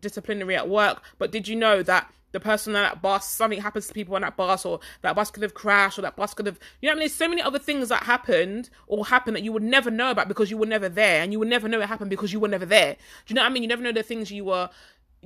disciplinary 0.00 0.56
at 0.56 0.68
work. 0.68 1.02
But 1.18 1.30
did 1.30 1.46
you 1.46 1.54
know 1.54 1.82
that 1.84 2.10
the 2.34 2.40
person 2.40 2.74
on 2.74 2.82
that 2.82 3.00
bus, 3.00 3.28
something 3.28 3.60
happens 3.60 3.86
to 3.86 3.94
people 3.94 4.16
on 4.16 4.22
that 4.22 4.36
bus, 4.36 4.66
or 4.66 4.80
that 5.02 5.14
bus 5.14 5.30
could 5.30 5.44
have 5.44 5.54
crashed, 5.54 5.98
or 5.98 6.02
that 6.02 6.16
bus 6.16 6.34
could 6.34 6.46
have, 6.46 6.58
you 6.82 6.88
know, 6.88 6.92
I 6.92 6.94
mean, 6.96 7.00
there's 7.00 7.14
so 7.14 7.28
many 7.28 7.40
other 7.40 7.60
things 7.60 7.88
that 7.88 8.02
happened 8.02 8.68
or 8.88 9.06
happened 9.06 9.36
that 9.36 9.44
you 9.44 9.52
would 9.52 9.62
never 9.62 9.90
know 9.90 10.10
about 10.10 10.26
because 10.26 10.50
you 10.50 10.58
were 10.58 10.66
never 10.66 10.88
there, 10.88 11.22
and 11.22 11.32
you 11.32 11.38
would 11.38 11.48
never 11.48 11.68
know 11.68 11.80
it 11.80 11.86
happened 11.86 12.10
because 12.10 12.32
you 12.32 12.40
were 12.40 12.48
never 12.48 12.66
there. 12.66 12.94
Do 12.94 13.32
you 13.32 13.36
know 13.36 13.42
what 13.42 13.50
I 13.50 13.54
mean? 13.54 13.62
You 13.62 13.68
never 13.68 13.82
know 13.82 13.92
the 13.92 14.02
things 14.02 14.30
you 14.30 14.44
were 14.44 14.68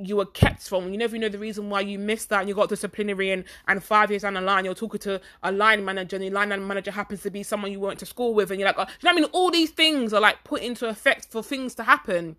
you 0.00 0.16
were 0.16 0.26
kept 0.26 0.62
from. 0.68 0.92
You 0.92 0.98
never 0.98 1.18
know 1.18 1.28
the 1.28 1.38
reason 1.38 1.70
why 1.70 1.80
you 1.80 1.98
missed 1.98 2.28
that 2.28 2.40
and 2.40 2.48
you 2.48 2.54
got 2.54 2.68
disciplinary 2.68 3.30
and, 3.32 3.44
and 3.66 3.82
five 3.82 4.10
years 4.10 4.22
down 4.22 4.34
the 4.34 4.40
line 4.40 4.64
you're 4.64 4.74
talking 4.74 5.00
to 5.00 5.20
a 5.42 5.50
line 5.50 5.84
manager 5.84 6.16
and 6.16 6.24
the 6.24 6.30
line 6.30 6.48
manager 6.66 6.90
happens 6.90 7.22
to 7.22 7.30
be 7.30 7.42
someone 7.42 7.72
you 7.72 7.80
went 7.80 7.98
to 7.98 8.06
school 8.06 8.34
with 8.34 8.50
and 8.50 8.60
you're 8.60 8.68
like, 8.68 8.78
oh, 8.78 8.82
you 8.82 9.08
know 9.08 9.12
what 9.12 9.18
I 9.18 9.20
mean? 9.20 9.30
All 9.32 9.50
these 9.50 9.70
things 9.70 10.12
are 10.12 10.20
like 10.20 10.44
put 10.44 10.62
into 10.62 10.88
effect 10.88 11.26
for 11.30 11.42
things 11.42 11.74
to 11.76 11.82
happen. 11.82 12.36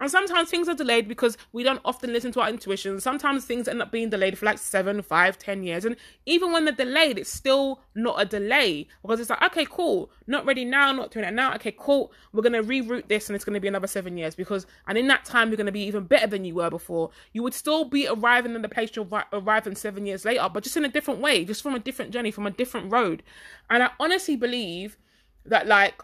And 0.00 0.10
sometimes 0.10 0.48
things 0.48 0.68
are 0.68 0.74
delayed 0.74 1.08
because 1.08 1.36
we 1.52 1.62
don't 1.62 1.80
often 1.84 2.12
listen 2.12 2.30
to 2.32 2.40
our 2.40 2.48
intuition. 2.48 3.00
Sometimes 3.00 3.44
things 3.44 3.66
end 3.66 3.82
up 3.82 3.90
being 3.90 4.10
delayed 4.10 4.38
for 4.38 4.46
like 4.46 4.58
seven, 4.58 5.02
five, 5.02 5.38
ten 5.38 5.62
years. 5.62 5.84
And 5.84 5.96
even 6.26 6.52
when 6.52 6.64
they're 6.64 6.74
delayed, 6.74 7.18
it's 7.18 7.32
still 7.32 7.80
not 7.94 8.20
a 8.20 8.24
delay 8.24 8.86
because 9.02 9.18
it's 9.18 9.30
like, 9.30 9.42
okay, 9.42 9.66
cool, 9.68 10.10
not 10.26 10.46
ready 10.46 10.64
now, 10.64 10.92
not 10.92 11.10
doing 11.10 11.24
it 11.24 11.34
now. 11.34 11.54
Okay, 11.54 11.74
cool, 11.76 12.12
we're 12.32 12.42
going 12.42 12.52
to 12.52 12.62
reroute 12.62 13.08
this 13.08 13.28
and 13.28 13.34
it's 13.34 13.44
going 13.44 13.54
to 13.54 13.60
be 13.60 13.68
another 13.68 13.86
seven 13.86 14.16
years 14.16 14.34
because, 14.34 14.66
and 14.86 14.96
in 14.96 15.08
that 15.08 15.24
time, 15.24 15.48
you're 15.48 15.56
going 15.56 15.66
to 15.66 15.72
be 15.72 15.84
even 15.84 16.04
better 16.04 16.26
than 16.26 16.44
you 16.44 16.54
were 16.54 16.70
before. 16.70 17.10
You 17.32 17.42
would 17.42 17.54
still 17.54 17.84
be 17.84 18.06
arriving 18.06 18.54
in 18.54 18.62
the 18.62 18.68
place 18.68 18.94
you 18.94 19.08
arrive 19.32 19.66
in 19.66 19.74
seven 19.74 20.06
years 20.06 20.24
later, 20.24 20.48
but 20.52 20.62
just 20.62 20.76
in 20.76 20.84
a 20.84 20.88
different 20.88 21.20
way, 21.20 21.44
just 21.44 21.62
from 21.62 21.74
a 21.74 21.80
different 21.80 22.12
journey, 22.12 22.30
from 22.30 22.46
a 22.46 22.50
different 22.50 22.92
road. 22.92 23.22
And 23.68 23.82
I 23.82 23.90
honestly 23.98 24.36
believe 24.36 24.96
that, 25.44 25.66
like, 25.66 26.02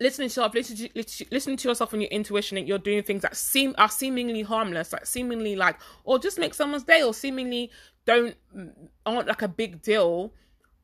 listening 0.00 0.28
to 0.28 0.40
yourself, 0.40 0.54
listen 1.30 1.56
to, 1.56 1.68
yourself 1.68 1.92
and 1.92 2.02
your 2.02 2.10
intuition, 2.10 2.58
and 2.58 2.66
you're 2.66 2.78
doing 2.78 3.02
things 3.02 3.22
that 3.22 3.36
seem 3.36 3.74
are 3.78 3.88
seemingly 3.88 4.42
harmless, 4.42 4.92
like 4.92 5.06
seemingly 5.06 5.56
like, 5.56 5.76
or 6.04 6.18
just 6.18 6.38
make 6.38 6.54
someone's 6.54 6.84
day, 6.84 7.02
or 7.02 7.14
seemingly 7.14 7.70
don't 8.04 8.34
aren't 9.06 9.28
like 9.28 9.42
a 9.42 9.48
big 9.48 9.82
deal, 9.82 10.32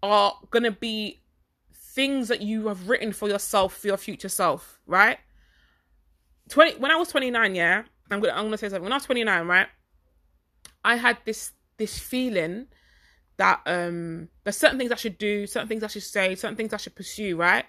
are 0.02 0.34
gonna 0.50 0.70
be 0.70 1.20
things 1.74 2.28
that 2.28 2.40
you 2.40 2.68
have 2.68 2.88
written 2.88 3.12
for 3.12 3.28
yourself 3.28 3.76
for 3.76 3.88
your 3.88 3.96
future 3.96 4.28
self, 4.28 4.80
right? 4.86 5.18
Twenty 6.48 6.78
when 6.78 6.90
I 6.90 6.96
was 6.96 7.08
twenty 7.08 7.30
nine, 7.30 7.54
yeah, 7.54 7.82
I'm 8.10 8.20
gonna 8.20 8.32
I'm 8.32 8.44
gonna 8.44 8.58
say 8.58 8.68
something. 8.68 8.84
When 8.84 8.92
I 8.92 8.96
was 8.96 9.04
twenty 9.04 9.24
nine, 9.24 9.46
right, 9.46 9.68
I 10.84 10.96
had 10.96 11.18
this 11.24 11.52
this 11.78 11.98
feeling 11.98 12.66
that 13.38 13.60
um 13.66 14.28
there's 14.44 14.56
certain 14.56 14.78
things 14.78 14.92
I 14.92 14.96
should 14.96 15.18
do, 15.18 15.46
certain 15.46 15.68
things 15.68 15.82
I 15.82 15.88
should 15.88 16.02
say, 16.02 16.34
certain 16.34 16.56
things 16.56 16.72
I 16.72 16.76
should 16.76 16.94
pursue, 16.94 17.36
right? 17.36 17.64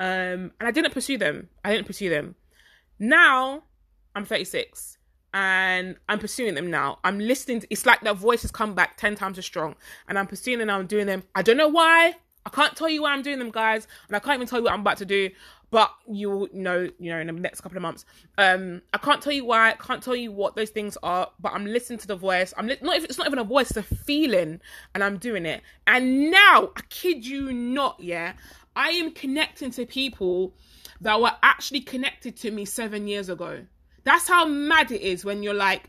Um, 0.00 0.52
and 0.58 0.62
I 0.62 0.70
didn't 0.70 0.92
pursue 0.92 1.18
them. 1.18 1.48
I 1.64 1.72
didn't 1.72 1.86
pursue 1.86 2.08
them. 2.08 2.34
Now 2.98 3.64
I'm 4.14 4.24
36 4.24 4.98
and 5.34 5.96
I'm 6.08 6.18
pursuing 6.18 6.54
them 6.54 6.70
now. 6.70 6.98
I'm 7.04 7.18
listening. 7.18 7.60
To, 7.60 7.66
it's 7.70 7.86
like 7.86 8.00
that 8.02 8.16
voice 8.16 8.42
has 8.42 8.50
come 8.50 8.74
back 8.74 8.96
10 8.96 9.14
times 9.14 9.38
as 9.38 9.44
strong 9.44 9.76
and 10.08 10.18
I'm 10.18 10.26
pursuing 10.26 10.66
now. 10.66 10.78
I'm 10.78 10.86
doing 10.86 11.06
them. 11.06 11.22
I 11.34 11.42
don't 11.42 11.56
know 11.56 11.68
why. 11.68 12.14
I 12.44 12.50
can't 12.50 12.76
tell 12.76 12.88
you 12.88 13.02
why 13.02 13.12
I'm 13.12 13.22
doing 13.22 13.38
them, 13.38 13.50
guys. 13.50 13.86
And 14.08 14.16
I 14.16 14.18
can't 14.18 14.34
even 14.34 14.48
tell 14.48 14.58
you 14.58 14.64
what 14.64 14.72
I'm 14.72 14.80
about 14.80 14.98
to 14.98 15.06
do. 15.06 15.30
But 15.70 15.90
you'll 16.06 16.48
know, 16.52 16.90
you 16.98 17.10
know, 17.10 17.18
in 17.18 17.28
the 17.28 17.32
next 17.32 17.62
couple 17.62 17.78
of 17.78 17.82
months. 17.82 18.04
Um, 18.36 18.82
I 18.92 18.98
can't 18.98 19.22
tell 19.22 19.32
you 19.32 19.46
why. 19.46 19.70
I 19.70 19.74
can't 19.74 20.02
tell 20.02 20.14
you 20.14 20.30
what 20.30 20.54
those 20.54 20.68
things 20.68 20.98
are. 21.02 21.30
But 21.40 21.52
I'm 21.54 21.64
listening 21.64 21.98
to 22.00 22.06
the 22.06 22.16
voice. 22.16 22.52
I'm 22.58 22.66
li- 22.66 22.76
not. 22.82 22.96
If 22.96 23.04
it's 23.04 23.16
not 23.16 23.26
even 23.26 23.38
a 23.38 23.44
voice. 23.44 23.70
It's 23.70 23.78
a 23.78 23.82
feeling, 23.82 24.60
and 24.94 25.02
I'm 25.02 25.16
doing 25.16 25.46
it. 25.46 25.62
And 25.86 26.30
now, 26.30 26.72
I 26.76 26.82
kid 26.90 27.24
you 27.24 27.54
not. 27.54 27.96
Yeah, 28.00 28.34
I 28.74 28.90
am 28.90 29.12
connecting 29.12 29.70
to 29.72 29.86
people 29.86 30.54
that 31.00 31.20
were 31.20 31.32
actually 31.42 31.80
connected 31.80 32.36
to 32.38 32.50
me 32.50 32.64
seven 32.64 33.06
years 33.06 33.28
ago. 33.28 33.64
That's 34.04 34.26
how 34.28 34.46
mad 34.46 34.90
it 34.90 35.02
is 35.02 35.24
when 35.24 35.42
you're 35.42 35.54
like, 35.54 35.88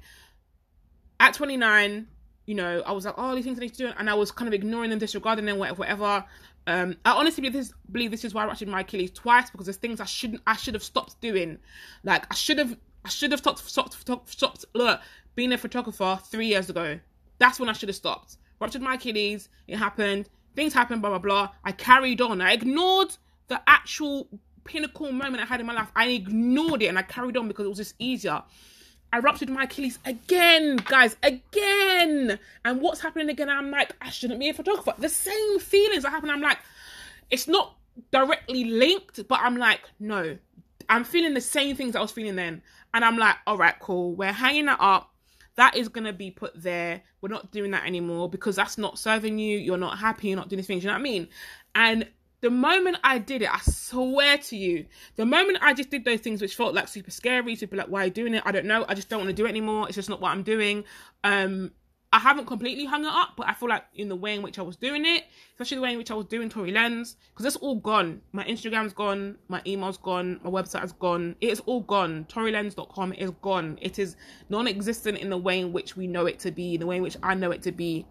at 1.19 1.33
29, 1.33 2.07
you 2.45 2.55
know, 2.55 2.83
I 2.85 2.91
was 2.91 3.05
like, 3.05 3.15
oh, 3.17 3.33
these 3.35 3.45
things 3.45 3.57
I 3.57 3.61
need 3.61 3.73
to 3.73 3.77
do, 3.77 3.91
and 3.97 4.09
I 4.09 4.13
was 4.13 4.31
kind 4.31 4.47
of 4.47 4.53
ignoring 4.53 4.89
them, 4.89 4.99
disregarding 4.99 5.45
them, 5.45 5.57
whatever. 5.57 6.25
Um, 6.67 6.97
I 7.05 7.11
honestly 7.11 7.41
believe 7.41 7.53
this, 7.53 7.73
believe 7.91 8.11
this 8.11 8.25
is 8.25 8.33
why 8.33 8.43
I 8.43 8.47
ruptured 8.47 8.67
my 8.67 8.81
Achilles 8.81 9.11
twice 9.11 9.49
because 9.49 9.65
there's 9.65 9.77
things 9.77 9.99
I 9.99 10.05
shouldn't, 10.05 10.41
I 10.47 10.55
should 10.55 10.73
have 10.73 10.83
stopped 10.83 11.19
doing. 11.21 11.59
Like 12.03 12.25
I 12.31 12.35
should 12.35 12.57
have, 12.57 12.77
I 13.05 13.09
should 13.09 13.31
have 13.31 13.39
stopped, 13.39 13.59
stopped, 13.59 13.93
stopped, 13.93 14.29
stopped 14.29 14.65
look, 14.73 14.99
being 15.35 15.51
a 15.51 15.57
photographer 15.57 16.19
three 16.25 16.47
years 16.47 16.69
ago. 16.69 16.99
That's 17.37 17.59
when 17.59 17.69
I 17.69 17.73
should 17.73 17.89
have 17.89 17.95
stopped. 17.95 18.37
Ruptured 18.59 18.81
my 18.81 18.95
Achilles. 18.95 19.49
It 19.67 19.77
happened 19.77 20.29
things 20.55 20.73
happened, 20.73 21.01
blah, 21.01 21.11
blah, 21.11 21.19
blah. 21.19 21.49
I 21.63 21.71
carried 21.71 22.21
on. 22.21 22.41
I 22.41 22.53
ignored 22.53 23.15
the 23.47 23.61
actual 23.67 24.27
pinnacle 24.63 25.11
moment 25.11 25.41
I 25.41 25.45
had 25.45 25.59
in 25.59 25.65
my 25.65 25.73
life. 25.73 25.91
I 25.95 26.07
ignored 26.07 26.81
it 26.81 26.87
and 26.87 26.97
I 26.97 27.01
carried 27.03 27.37
on 27.37 27.47
because 27.47 27.65
it 27.65 27.69
was 27.69 27.77
just 27.77 27.95
easier. 27.99 28.41
I 29.11 29.19
ruptured 29.19 29.49
my 29.49 29.63
Achilles 29.63 29.99
again, 30.05 30.77
guys, 30.77 31.15
again. 31.21 32.39
And 32.65 32.81
what's 32.81 32.99
happening 32.99 33.29
again? 33.29 33.49
I'm 33.49 33.69
like, 33.69 33.95
I 34.01 34.09
shouldn't 34.09 34.39
be 34.39 34.49
a 34.49 34.53
photographer. 34.53 34.93
The 34.97 35.09
same 35.09 35.59
feelings 35.59 36.03
that 36.03 36.09
happen. 36.09 36.31
I'm 36.31 36.41
like, 36.41 36.57
it's 37.29 37.47
not 37.47 37.75
directly 38.11 38.63
linked, 38.63 39.27
but 39.27 39.39
I'm 39.41 39.55
like, 39.55 39.81
no, 39.99 40.37
I'm 40.89 41.03
feeling 41.03 41.35
the 41.35 41.41
same 41.41 41.75
things 41.75 41.95
I 41.95 42.01
was 42.01 42.11
feeling 42.11 42.35
then. 42.35 42.63
And 42.93 43.05
I'm 43.05 43.17
like, 43.17 43.35
all 43.45 43.57
right, 43.57 43.77
cool. 43.79 44.15
We're 44.15 44.31
hanging 44.31 44.65
that 44.65 44.79
up 44.79 45.12
that 45.55 45.75
is 45.75 45.87
going 45.87 46.05
to 46.05 46.13
be 46.13 46.31
put 46.31 46.51
there. 46.61 47.01
We're 47.21 47.29
not 47.29 47.51
doing 47.51 47.71
that 47.71 47.85
anymore 47.85 48.29
because 48.29 48.55
that's 48.55 48.77
not 48.77 48.97
serving 48.97 49.37
you. 49.39 49.57
You're 49.57 49.77
not 49.77 49.97
happy. 49.97 50.29
You're 50.29 50.37
not 50.37 50.49
doing 50.49 50.57
these 50.57 50.67
things. 50.67 50.83
You 50.83 50.87
know 50.87 50.95
what 50.95 51.01
I 51.01 51.03
mean? 51.03 51.27
And 51.75 52.07
the 52.41 52.49
moment 52.49 52.97
I 53.03 53.19
did 53.19 53.41
it, 53.41 53.53
I 53.53 53.59
swear 53.59 54.37
to 54.37 54.57
you, 54.57 54.85
the 55.15 55.25
moment 55.25 55.59
I 55.61 55.73
just 55.73 55.89
did 55.89 56.03
those 56.03 56.19
things 56.19 56.41
which 56.41 56.55
felt 56.55 56.73
like 56.73 56.87
super 56.87 57.11
scary, 57.11 57.55
super 57.55 57.75
like, 57.75 57.87
why 57.87 58.01
are 58.01 58.05
you 58.05 58.11
doing 58.11 58.33
it? 58.33 58.43
I 58.45 58.51
don't 58.51 58.65
know. 58.65 58.85
I 58.87 58.95
just 58.95 59.09
don't 59.09 59.19
want 59.19 59.29
to 59.29 59.33
do 59.33 59.45
it 59.45 59.49
anymore. 59.49 59.87
It's 59.87 59.95
just 59.95 60.09
not 60.09 60.19
what 60.19 60.31
I'm 60.31 60.43
doing. 60.43 60.83
Um, 61.23 61.71
I 62.13 62.19
haven't 62.19 62.45
completely 62.45 62.85
hung 62.85 63.05
it 63.05 63.11
up, 63.11 63.29
but 63.35 63.49
I 63.49 63.55
feel 63.55 63.69
like 63.69 63.85
in 63.95 64.07
the 64.07 64.15
way 64.15 64.35
in 64.35 64.43
which 64.43 64.59
I 64.59 64.61
was 64.61 64.75
doing 64.75 65.03
it, 65.03 65.23
especially 65.53 65.77
the 65.77 65.81
way 65.81 65.91
in 65.93 65.97
which 65.97 66.11
I 66.11 66.13
was 66.13 66.27
doing 66.27 66.47
Tory 66.47 66.71
Lens, 66.71 67.17
because 67.33 67.47
it's 67.47 67.55
all 67.55 67.77
gone. 67.77 68.21
My 68.33 68.43
Instagram's 68.43 68.93
gone, 68.93 69.35
my 69.47 69.63
email's 69.65 69.97
gone, 69.97 70.39
my 70.43 70.51
website 70.51 70.81
has 70.81 70.91
gone. 70.91 71.35
It 71.41 71.49
is 71.49 71.59
all 71.61 71.81
gone. 71.81 72.27
ToryLens.com 72.29 73.13
is 73.13 73.31
gone. 73.41 73.79
It 73.81 73.97
is 73.97 74.15
non-existent 74.49 75.17
in 75.17 75.31
the 75.31 75.37
way 75.39 75.59
in 75.59 75.73
which 75.73 75.97
we 75.97 76.05
know 76.05 76.27
it 76.27 76.37
to 76.41 76.51
be, 76.51 76.77
the 76.77 76.85
way 76.85 76.97
in 76.97 77.01
which 77.01 77.17
I 77.23 77.33
know 77.33 77.49
it 77.49 77.63
to 77.63 77.71
be. 77.71 78.05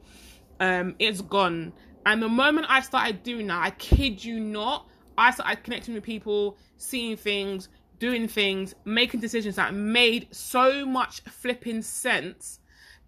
Um, 0.59 0.97
it's 0.99 1.21
gone. 1.21 1.73
And 2.05 2.21
the 2.21 2.29
moment 2.29 2.67
I 2.69 2.81
started 2.81 3.23
doing 3.23 3.47
that, 3.47 3.63
I 3.63 3.71
kid 3.71 4.25
you 4.25 4.41
not, 4.41 4.89
I 5.17 5.31
started 5.31 5.63
connecting 5.63 5.95
with 5.95 6.03
people, 6.03 6.59
seeing 6.77 7.17
things, 7.17 7.69
doing 8.01 8.27
things, 8.27 8.75
making 8.85 9.21
decisions 9.21 9.55
that 9.55 9.75
made 9.75 10.27
so 10.35 10.85
much 10.85 11.21
flipping 11.21 11.83
sense 11.83 12.59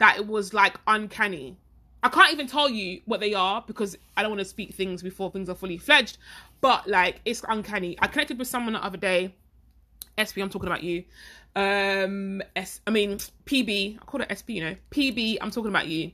that 0.05 0.19
it 0.19 0.27
was 0.27 0.53
like 0.53 0.77
uncanny. 0.87 1.57
I 2.03 2.11
can't 2.11 2.31
even 2.31 2.47
tell 2.47 2.69
you 2.69 3.01
what 3.07 3.21
they 3.21 3.33
are 3.33 3.65
because 3.67 3.97
I 4.19 4.21
don't 4.21 4.33
want 4.33 4.41
to 4.41 4.45
speak 4.45 4.75
things 4.75 5.03
before 5.03 5.31
things 5.31 5.49
are 5.49 5.55
fully 5.55 5.79
fledged, 5.79 6.19
but 6.61 6.87
like 6.87 7.23
it's 7.25 7.43
uncanny. 7.49 7.97
I 7.99 8.09
connected 8.09 8.39
with 8.39 8.47
someone 8.47 8.75
the 8.75 8.85
other 8.85 8.99
day. 8.99 9.35
SP, 10.21 10.45
I'm 10.45 10.51
talking 10.51 10.69
about 10.69 10.83
you. 10.83 11.05
Um, 11.57 12.43
S, 12.55 12.83
I 12.87 12.91
mean 12.91 13.17
PB. 13.47 13.97
I 13.97 14.05
call 14.05 14.21
it 14.21 14.29
SP. 14.29 14.51
You 14.51 14.65
know, 14.65 14.77
PB. 14.91 15.39
I'm 15.41 15.51
talking 15.51 15.71
about 15.71 15.87
you. 15.87 16.13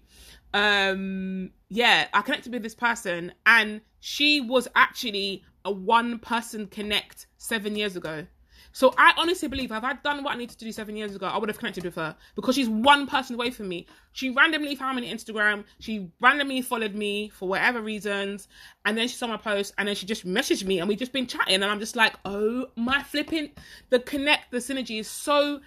Um, 0.54 1.50
yeah, 1.68 2.06
I 2.14 2.23
connected 2.23 2.52
with 2.52 2.62
this 2.62 2.76
person, 2.76 3.32
and 3.44 3.80
she 3.99 4.40
was 4.40 4.68
actually 4.76 5.42
a 5.64 5.73
one 5.73 6.20
person 6.20 6.68
connect 6.68 7.26
seven 7.38 7.75
years 7.75 7.97
ago. 7.97 8.25
So 8.72 8.94
I 8.96 9.12
honestly 9.16 9.48
believe 9.48 9.72
if 9.72 9.84
I'd 9.84 10.02
done 10.02 10.22
what 10.22 10.34
I 10.34 10.36
needed 10.36 10.58
to 10.58 10.64
do 10.64 10.72
seven 10.72 10.96
years 10.96 11.14
ago, 11.14 11.26
I 11.26 11.38
would 11.38 11.48
have 11.48 11.58
connected 11.58 11.84
with 11.84 11.96
her 11.96 12.14
because 12.36 12.54
she's 12.54 12.68
one 12.68 13.06
person 13.06 13.34
away 13.34 13.50
from 13.50 13.68
me. 13.68 13.86
She 14.12 14.30
randomly 14.30 14.76
found 14.76 15.00
me 15.00 15.10
on 15.10 15.16
Instagram. 15.16 15.64
She 15.80 16.10
randomly 16.20 16.62
followed 16.62 16.94
me 16.94 17.28
for 17.30 17.48
whatever 17.48 17.80
reasons, 17.80 18.48
and 18.84 18.96
then 18.96 19.08
she 19.08 19.16
saw 19.16 19.26
my 19.26 19.36
post, 19.36 19.74
and 19.78 19.88
then 19.88 19.94
she 19.94 20.06
just 20.06 20.26
messaged 20.26 20.64
me, 20.64 20.78
and 20.78 20.88
we've 20.88 20.98
just 20.98 21.12
been 21.12 21.26
chatting, 21.26 21.54
and 21.54 21.64
I'm 21.64 21.80
just 21.80 21.96
like, 21.96 22.14
oh 22.24 22.66
my 22.76 23.02
flipping, 23.02 23.50
the 23.90 23.98
connect, 24.00 24.50
the 24.50 24.58
synergy 24.58 25.00
is 25.00 25.08
so, 25.08 25.60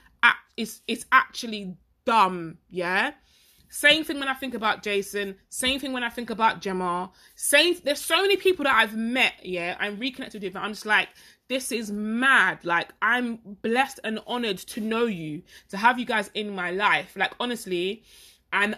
it's 0.55 0.81
it's 0.87 1.05
actually 1.11 1.75
dumb, 2.05 2.57
yeah. 2.69 3.11
Same 3.73 4.03
thing 4.03 4.19
when 4.19 4.27
I 4.27 4.35
think 4.35 4.53
about 4.53 4.83
Jason. 4.83 5.35
Same 5.49 5.79
thing 5.79 5.93
when 5.93 6.03
I 6.03 6.09
think 6.09 6.29
about 6.29 6.61
Gemma. 6.61 7.09
Same. 7.33 7.75
There's 7.83 7.99
so 7.99 8.21
many 8.21 8.37
people 8.37 8.65
that 8.65 8.75
I've 8.75 8.95
met. 8.95 9.33
Yeah, 9.41 9.75
I'm 9.79 9.97
reconnected 9.97 10.43
with. 10.43 10.55
I'm 10.55 10.73
just 10.73 10.85
like, 10.85 11.09
this 11.49 11.71
is 11.71 11.91
mad. 11.91 12.63
Like, 12.63 12.89
I'm 13.01 13.39
blessed 13.63 13.99
and 14.03 14.19
honored 14.27 14.59
to 14.59 14.79
know 14.79 15.07
you, 15.07 15.41
to 15.69 15.77
have 15.77 15.97
you 15.97 16.05
guys 16.05 16.29
in 16.35 16.53
my 16.53 16.69
life. 16.69 17.13
Like, 17.15 17.33
honestly, 17.39 18.03
and 18.53 18.77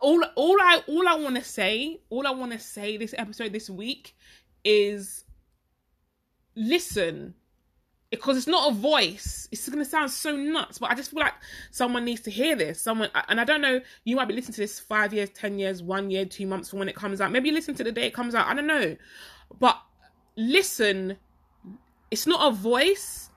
all 0.00 0.24
all 0.36 0.56
I 0.58 0.82
all 0.88 1.06
I 1.06 1.16
want 1.16 1.36
to 1.36 1.44
say, 1.44 2.00
all 2.08 2.26
I 2.26 2.30
want 2.30 2.52
to 2.52 2.58
say 2.58 2.96
this 2.96 3.14
episode 3.18 3.52
this 3.52 3.68
week 3.68 4.16
is 4.64 5.24
listen 6.56 7.34
because 8.12 8.36
it's 8.36 8.46
not 8.46 8.70
a 8.70 8.74
voice. 8.74 9.48
It's 9.50 9.66
going 9.66 9.82
to 9.82 9.88
sound 9.88 10.10
so 10.10 10.36
nuts, 10.36 10.78
but 10.78 10.90
I 10.90 10.94
just 10.94 11.10
feel 11.10 11.20
like 11.20 11.32
someone 11.70 12.04
needs 12.04 12.20
to 12.22 12.30
hear 12.30 12.54
this. 12.54 12.78
Someone, 12.78 13.08
and 13.28 13.40
I 13.40 13.44
don't 13.44 13.62
know, 13.62 13.80
you 14.04 14.16
might 14.16 14.28
be 14.28 14.34
listening 14.34 14.52
to 14.54 14.60
this 14.60 14.78
five 14.78 15.14
years, 15.14 15.30
10 15.30 15.58
years, 15.58 15.82
one 15.82 16.10
year, 16.10 16.26
two 16.26 16.46
months 16.46 16.68
from 16.68 16.78
when 16.78 16.90
it 16.90 16.94
comes 16.94 17.22
out. 17.22 17.32
Maybe 17.32 17.50
listen 17.50 17.74
to 17.76 17.82
the 17.84 17.90
day 17.90 18.06
it 18.06 18.14
comes 18.14 18.34
out. 18.34 18.46
I 18.46 18.54
don't 18.54 18.66
know. 18.66 18.96
But 19.58 19.80
listen, 20.36 21.16
it's 22.10 22.26
not 22.26 22.46
a 22.46 22.54
voice 22.54 23.30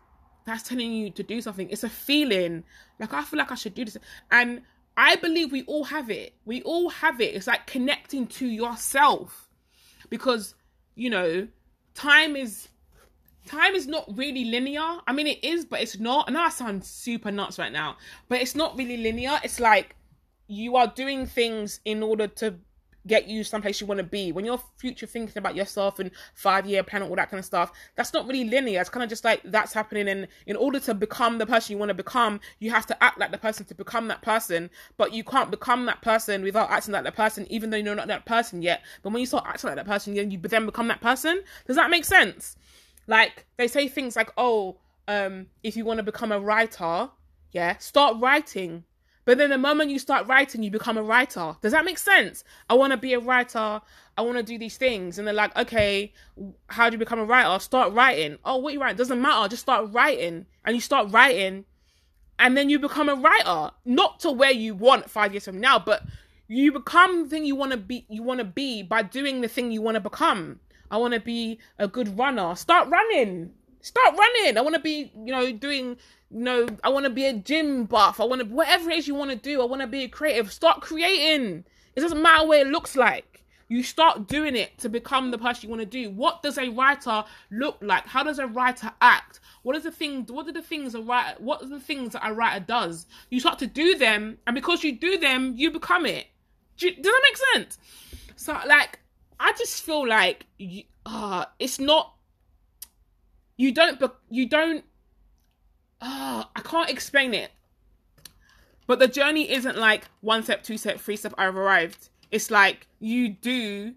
that's 0.46 0.64
telling 0.64 0.92
you 0.92 1.10
to 1.10 1.24
do 1.24 1.40
something, 1.40 1.70
it's 1.70 1.86
a 1.86 1.90
feeling. 1.90 2.66
Like, 3.00 3.14
I 3.14 3.24
feel 3.24 3.40
like 3.40 3.54
I 3.54 3.56
should 3.56 3.76
do 3.76 3.86
this. 3.86 3.98
And 4.30 4.62
I 4.98 5.16
believe 5.16 5.54
we 5.54 5.64
all 5.64 5.86
have 5.86 6.10
it. 6.10 6.34
We 6.44 6.62
all 6.64 6.90
have 6.90 7.22
it. 7.22 7.34
It's 7.34 7.48
like 7.48 7.66
connecting 7.66 8.28
to 8.28 8.46
yourself 8.46 9.50
because, 10.10 10.54
you 10.96 11.10
know, 11.10 11.48
time 11.94 12.36
is 12.36 12.68
time 13.46 13.76
is 13.76 13.88
not 13.88 14.06
really 14.18 14.46
linear. 14.46 15.00
I 15.08 15.14
mean, 15.14 15.28
it 15.28 15.44
is, 15.44 15.66
but 15.66 15.82
it's 15.82 16.00
not. 16.00 16.30
I 16.30 16.32
know 16.32 16.42
I 16.42 16.50
sound 16.50 16.84
super 16.84 17.32
nuts 17.32 17.60
right 17.60 17.72
now, 17.72 17.98
but 18.28 18.42
it's 18.42 18.56
not 18.56 18.78
really 18.78 18.98
linear. 18.98 19.40
It's 19.44 19.60
like 19.60 19.96
you 20.48 20.76
are 20.76 20.88
doing 20.88 21.26
things 21.26 21.80
in 21.86 22.04
order 22.04 22.28
to 22.28 22.56
get 23.08 23.28
you 23.28 23.44
someplace 23.44 23.80
you 23.80 23.88
want 23.88 24.00
to 24.00 24.04
be. 24.04 24.32
When 24.32 24.46
you're 24.46 24.60
future 24.78 25.06
thinking 25.06 25.38
about 25.38 25.56
yourself 25.56 26.00
and 26.00 26.12
five 26.34 26.66
year 26.66 26.84
plan 26.84 27.04
and 27.04 27.10
all 27.10 27.16
that 27.16 27.30
kind 27.30 27.40
of 27.40 27.46
stuff, 27.46 27.72
that's 27.96 28.14
not 28.14 28.28
really 28.28 28.46
linear. 28.46 28.82
It's 28.82 28.90
kind 28.90 29.04
of 29.04 29.10
just 29.10 29.24
like 29.24 29.42
that's 29.46 29.74
happening. 29.74 30.08
And 30.08 30.28
in 30.48 30.56
order 30.56 30.80
to 30.82 30.94
become 30.94 31.38
the 31.38 31.46
person 31.46 31.74
you 31.74 31.78
want 31.78 31.90
to 31.90 31.96
become, 31.96 32.40
you 32.60 32.72
have 32.72 32.86
to 32.88 33.04
act 33.04 33.20
like 33.20 33.32
the 33.32 33.38
person 33.38 33.66
to 33.66 33.76
become 33.76 34.08
that 34.08 34.22
person. 34.22 34.70
But 34.98 35.14
you 35.14 35.24
can't 35.24 35.52
become 35.52 35.86
that 35.86 36.02
person 36.02 36.44
without 36.44 36.72
acting 36.72 36.94
like 36.94 37.04
that 37.04 37.16
person, 37.16 37.46
even 37.50 37.70
though 37.70 37.78
you're 37.78 37.96
not 37.96 38.08
that 38.08 38.26
person 38.26 38.62
yet. 38.62 38.82
But 39.04 39.14
when 39.14 39.20
you 39.20 39.28
start 39.28 39.46
acting 39.48 39.70
like 39.70 39.78
that 39.78 39.86
person, 39.86 40.16
you 40.16 40.38
then 40.40 40.66
become 40.66 40.88
that 40.88 41.02
person. 41.02 41.44
Does 41.68 41.76
that 41.76 41.90
make 41.90 42.06
sense? 42.06 42.58
Like 43.08 43.46
they 43.58 43.68
say 43.68 43.88
things 43.88 44.16
like, 44.16 44.32
"Oh, 44.38 44.78
um, 45.08 45.48
if 45.64 45.76
you 45.78 45.86
want 45.86 45.98
to 45.98 46.04
become 46.04 46.32
a 46.32 46.40
writer, 46.40 47.10
yeah, 47.52 47.78
start 47.78 48.18
writing." 48.20 48.84
But 49.26 49.40
then 49.40 49.50
the 49.50 49.58
moment 49.58 49.90
you 49.90 49.98
start 49.98 50.28
writing, 50.28 50.62
you 50.62 50.70
become 50.70 50.98
a 50.98 51.04
writer. 51.04 51.56
Does 51.62 51.72
that 51.72 51.84
make 51.84 51.98
sense? 51.98 52.44
I 52.70 52.76
want 52.76 52.92
to 52.92 52.98
be 52.98 53.14
a 53.14 53.20
writer. 53.20 53.82
I 54.18 54.22
want 54.22 54.38
to 54.38 54.44
do 54.44 54.60
these 54.60 54.78
things. 54.78 55.18
And 55.18 55.28
they're 55.28 55.34
like, 55.34 55.56
okay, 55.58 56.14
how 56.68 56.90
do 56.90 56.94
you 56.94 57.00
become 57.00 57.18
a 57.18 57.26
writer? 57.26 57.60
Start 57.60 57.92
writing. 57.94 58.38
Oh, 58.46 58.58
what 58.58 58.74
you 58.74 58.80
write 58.80 58.98
doesn't 58.98 59.20
matter. 59.20 59.50
Just 59.50 59.64
start 59.64 59.92
writing. 59.92 60.46
And 60.64 60.76
you 60.76 60.82
start 60.82 61.12
writing. 61.12 61.66
And 62.38 62.56
then 62.56 62.70
you 62.70 62.78
become 62.78 63.10
a 63.10 63.16
writer. 63.16 63.72
Not 63.84 64.20
to 64.20 64.32
where 64.32 64.52
you 64.52 64.76
want 64.76 65.10
five 65.10 65.34
years 65.34 65.46
from 65.46 65.60
now, 65.60 65.80
but 65.80 66.04
you 66.48 66.72
become 66.72 67.24
the 67.24 67.30
thing 67.30 67.46
you 67.46 67.56
want 67.56 67.72
to 67.72 67.78
be 67.78 68.06
you 68.08 68.22
want 68.22 68.40
to 68.40 68.46
be 68.46 68.84
by 68.84 69.02
doing 69.02 69.42
the 69.42 69.48
thing 69.48 69.72
you 69.72 69.82
want 69.82 69.96
to 69.96 70.02
become. 70.02 70.60
I 70.96 70.98
want 70.98 71.14
to 71.14 71.20
be 71.20 71.60
a 71.78 71.88
good 71.88 72.18
runner. 72.18 72.56
Start 72.56 72.90
running. 72.90 73.52
Start 73.82 74.16
running. 74.18 74.58
I 74.58 74.62
want 74.62 74.76
to 74.76 74.82
be, 74.82 75.12
you 75.16 75.32
know, 75.32 75.52
doing 75.52 75.98
you 76.32 76.42
know, 76.42 76.68
I 76.84 76.90
want 76.90 77.06
to 77.06 77.10
be 77.10 77.26
a 77.26 77.34
gym 77.34 77.86
buff. 77.86 78.20
I 78.20 78.24
want 78.24 78.42
to, 78.42 78.48
whatever 78.48 78.90
it 78.90 79.00
is 79.00 79.08
you 79.08 79.16
want 79.16 79.32
to 79.32 79.38
do, 79.38 79.62
I 79.62 79.66
want 79.66 79.82
to 79.82 79.88
be 79.88 80.04
a 80.04 80.08
creative. 80.08 80.52
Start 80.52 80.82
creating. 80.82 81.64
It 81.96 82.02
doesn't 82.02 82.22
matter 82.22 82.48
what 82.48 82.60
it 82.60 82.68
looks 82.68 82.96
like. 82.96 83.44
You 83.68 83.84
start 83.84 84.28
doing 84.28 84.56
it 84.56 84.78
to 84.80 84.90
become 84.90 85.32
the 85.32 85.38
person 85.38 85.64
you 85.64 85.76
want 85.76 85.82
to 85.82 85.86
do. 85.86 86.10
What 86.12 86.44
does 86.44 86.58
a 86.58 86.70
writer 86.70 87.24
look 87.52 87.78
like? 87.82 88.06
How 88.06 88.24
does 88.24 88.40
a 88.40 88.48
writer 88.48 88.92
act? 89.02 89.40
What 89.64 89.76
is 89.76 89.84
the 89.84 89.92
thing? 89.92 90.26
What 90.30 90.48
are 90.48 90.52
the 90.52 90.62
things 90.62 90.94
a 90.94 91.02
writer? 91.02 91.36
What 91.40 91.64
are 91.64 91.70
the 91.70 91.80
things 91.80 92.14
that 92.14 92.28
a 92.28 92.34
writer 92.34 92.64
does? 92.64 93.08
You 93.30 93.40
start 93.40 93.58
to 93.60 93.68
do 93.68 93.98
them, 93.98 94.38
and 94.46 94.54
because 94.54 94.84
you 94.84 94.92
do 94.98 95.18
them, 95.18 95.54
you 95.58 95.72
become 95.72 96.06
it. 96.06 96.28
Do 96.78 96.92
does 96.92 97.04
that 97.04 97.22
make 97.24 97.38
sense? 97.54 97.80
So, 98.36 98.60
like, 98.68 99.00
I 99.40 99.54
just 99.54 99.84
feel 99.84 100.08
like 100.08 100.46
uh, 101.06 101.46
it's 101.60 101.80
not. 101.80 102.14
You 103.58 103.74
don't. 103.74 104.02
You 104.30 104.50
don't 104.50 104.84
oh, 106.02 106.46
I 106.56 106.62
can't 106.62 106.90
explain 106.90 107.34
it. 107.34 107.52
But 108.88 109.00
the 109.00 109.08
journey 109.08 109.52
isn't 109.52 109.78
like 109.78 110.06
one 110.22 110.44
step, 110.44 110.64
two 110.64 110.78
step, 110.78 111.00
three 111.00 111.18
step, 111.18 111.34
I've 111.38 111.56
arrived. 111.56 112.10
It's 112.32 112.52
like 112.52 112.88
you 113.00 113.30
do 113.30 113.96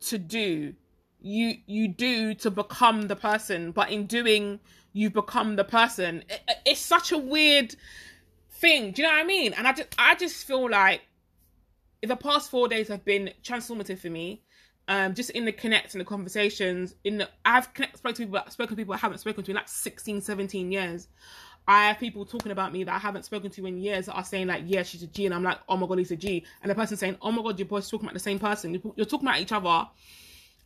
to 0.00 0.18
do. 0.18 0.74
You 1.20 1.56
you 1.66 1.88
do 1.88 2.34
to 2.34 2.50
become 2.50 3.08
the 3.08 3.16
person, 3.16 3.72
but 3.72 3.90
in 3.90 4.06
doing, 4.06 4.60
you 4.92 5.10
become 5.10 5.56
the 5.56 5.64
person. 5.64 6.22
It, 6.28 6.42
it's 6.66 6.80
such 6.80 7.12
a 7.12 7.18
weird 7.18 7.76
thing. 8.50 8.92
Do 8.92 9.02
you 9.02 9.08
know 9.08 9.14
what 9.14 9.20
I 9.20 9.26
mean? 9.26 9.52
And 9.54 9.66
I 9.66 9.72
just 9.72 9.88
I 9.98 10.14
just 10.14 10.46
feel 10.46 10.70
like 10.70 11.02
the 12.02 12.16
past 12.16 12.50
four 12.50 12.68
days 12.68 12.88
have 12.88 13.04
been 13.04 13.30
transformative 13.42 13.98
for 13.98 14.10
me 14.10 14.42
um, 14.88 15.14
just 15.14 15.30
in 15.30 15.44
the 15.44 15.52
connect 15.52 15.94
and 15.94 16.00
the 16.00 16.04
conversations 16.04 16.94
in 17.04 17.18
the 17.18 17.28
I've 17.44 17.72
connect, 17.72 17.98
spoken 17.98 18.14
to 18.16 18.26
people 18.26 18.50
spoken 18.50 18.76
to 18.76 18.80
people 18.80 18.94
I 18.94 18.98
haven't 18.98 19.18
spoken 19.18 19.42
to 19.44 19.50
in 19.50 19.56
like 19.56 19.68
16 19.68 20.20
17 20.20 20.72
years. 20.72 21.08
I 21.66 21.86
have 21.86 21.98
people 21.98 22.26
talking 22.26 22.52
about 22.52 22.74
me 22.74 22.84
that 22.84 22.94
I 22.94 22.98
haven't 22.98 23.24
spoken 23.24 23.50
to 23.52 23.66
in 23.66 23.78
years 23.78 24.06
that 24.06 24.14
are 24.14 24.24
saying 24.24 24.48
like 24.48 24.64
yeah 24.66 24.82
she's 24.82 25.02
a 25.02 25.06
G 25.06 25.24
and 25.24 25.34
I'm 25.34 25.42
like 25.42 25.58
oh 25.68 25.76
my 25.76 25.86
god 25.86 25.98
he's 25.98 26.10
a 26.10 26.16
G. 26.16 26.44
And 26.62 26.70
the 26.70 26.74
person 26.74 26.96
saying 26.96 27.16
oh 27.22 27.32
my 27.32 27.42
god 27.42 27.58
you're 27.58 27.68
both 27.68 27.88
talking 27.88 28.06
about 28.06 28.14
the 28.14 28.20
same 28.20 28.38
person. 28.38 28.74
You're 28.96 29.06
talking 29.06 29.26
about 29.26 29.40
each 29.40 29.52
other 29.52 29.88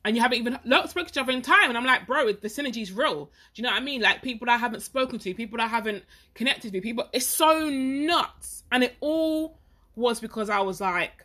and 0.04 0.16
you 0.16 0.22
haven't 0.22 0.38
even 0.38 0.58
looked 0.64 0.90
spoken 0.90 1.12
to 1.12 1.12
each 1.12 1.22
other 1.22 1.32
in 1.32 1.42
time. 1.42 1.68
And 1.68 1.78
I'm 1.78 1.86
like 1.86 2.06
bro 2.06 2.32
the 2.32 2.48
synergy 2.48 2.82
is 2.82 2.92
real. 2.92 3.26
Do 3.26 3.30
you 3.54 3.62
know 3.62 3.70
what 3.70 3.80
I 3.80 3.84
mean? 3.84 4.00
Like 4.00 4.22
people 4.22 4.46
that 4.46 4.54
I 4.54 4.58
haven't 4.58 4.80
spoken 4.80 5.20
to 5.20 5.34
people 5.34 5.58
that 5.58 5.64
I 5.64 5.68
haven't 5.68 6.02
connected 6.34 6.72
with 6.72 6.82
people 6.82 7.08
it's 7.12 7.26
so 7.26 7.68
nuts. 7.68 8.64
And 8.72 8.82
it 8.82 8.96
all 9.00 9.58
was 9.94 10.18
because 10.18 10.50
I 10.50 10.58
was 10.60 10.80
like 10.80 11.24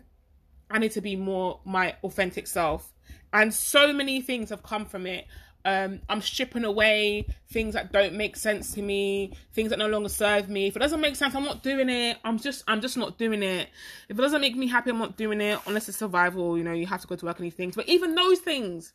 I 0.74 0.80
need 0.80 0.92
to 0.94 1.02
be 1.02 1.16
more 1.16 1.60
my 1.64 1.96
authentic 2.04 2.48
self. 2.48 2.92
And 3.32 3.54
so 3.54 3.94
many 3.94 4.22
things 4.22 4.50
have 4.50 4.64
come 4.64 4.86
from 4.86 5.06
it. 5.06 5.26
Um, 5.66 6.02
I'm 6.10 6.20
stripping 6.20 6.66
away 6.66 7.28
things 7.52 7.76
that 7.76 7.94
don't 7.94 8.16
make 8.16 8.36
sense 8.36 8.74
to 8.74 8.82
me, 8.82 9.34
things 9.54 9.70
that 9.70 9.80
no 9.80 9.88
longer 9.88 10.10
serve 10.10 10.50
me. 10.50 10.68
If 10.68 10.76
it 10.76 10.80
doesn't 10.80 11.00
make 11.00 11.16
sense, 11.16 11.36
I'm 11.36 11.46
not 11.46 11.64
doing 11.64 11.90
it. 11.90 12.18
I'm 12.26 12.38
just, 12.38 12.64
I'm 12.68 12.82
just 12.82 12.98
not 12.98 13.18
doing 13.18 13.44
it. 13.44 13.70
If 14.10 14.18
it 14.18 14.22
doesn't 14.22 14.42
make 14.42 14.56
me 14.56 14.68
happy, 14.68 14.90
I'm 14.90 14.98
not 14.98 15.16
doing 15.16 15.40
it. 15.40 15.60
Unless 15.66 15.88
it's 15.88 16.00
survival, 16.00 16.58
you 16.58 16.64
know, 16.64 16.74
you 16.74 16.88
have 16.88 17.02
to 17.02 17.08
go 17.08 17.16
to 17.16 17.26
work 17.26 17.38
and 17.38 17.46
these 17.46 17.54
things. 17.54 17.76
But 17.76 17.88
even 17.88 18.16
those 18.16 18.40
things, 18.40 18.94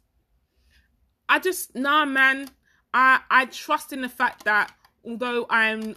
I 1.28 1.38
just, 1.38 1.74
nah, 1.74 2.04
man. 2.04 2.50
I, 2.92 3.20
I 3.30 3.44
trust 3.46 3.92
in 3.92 4.00
the 4.00 4.08
fact 4.08 4.44
that 4.44 4.72
although 5.04 5.46
I'm, 5.48 5.94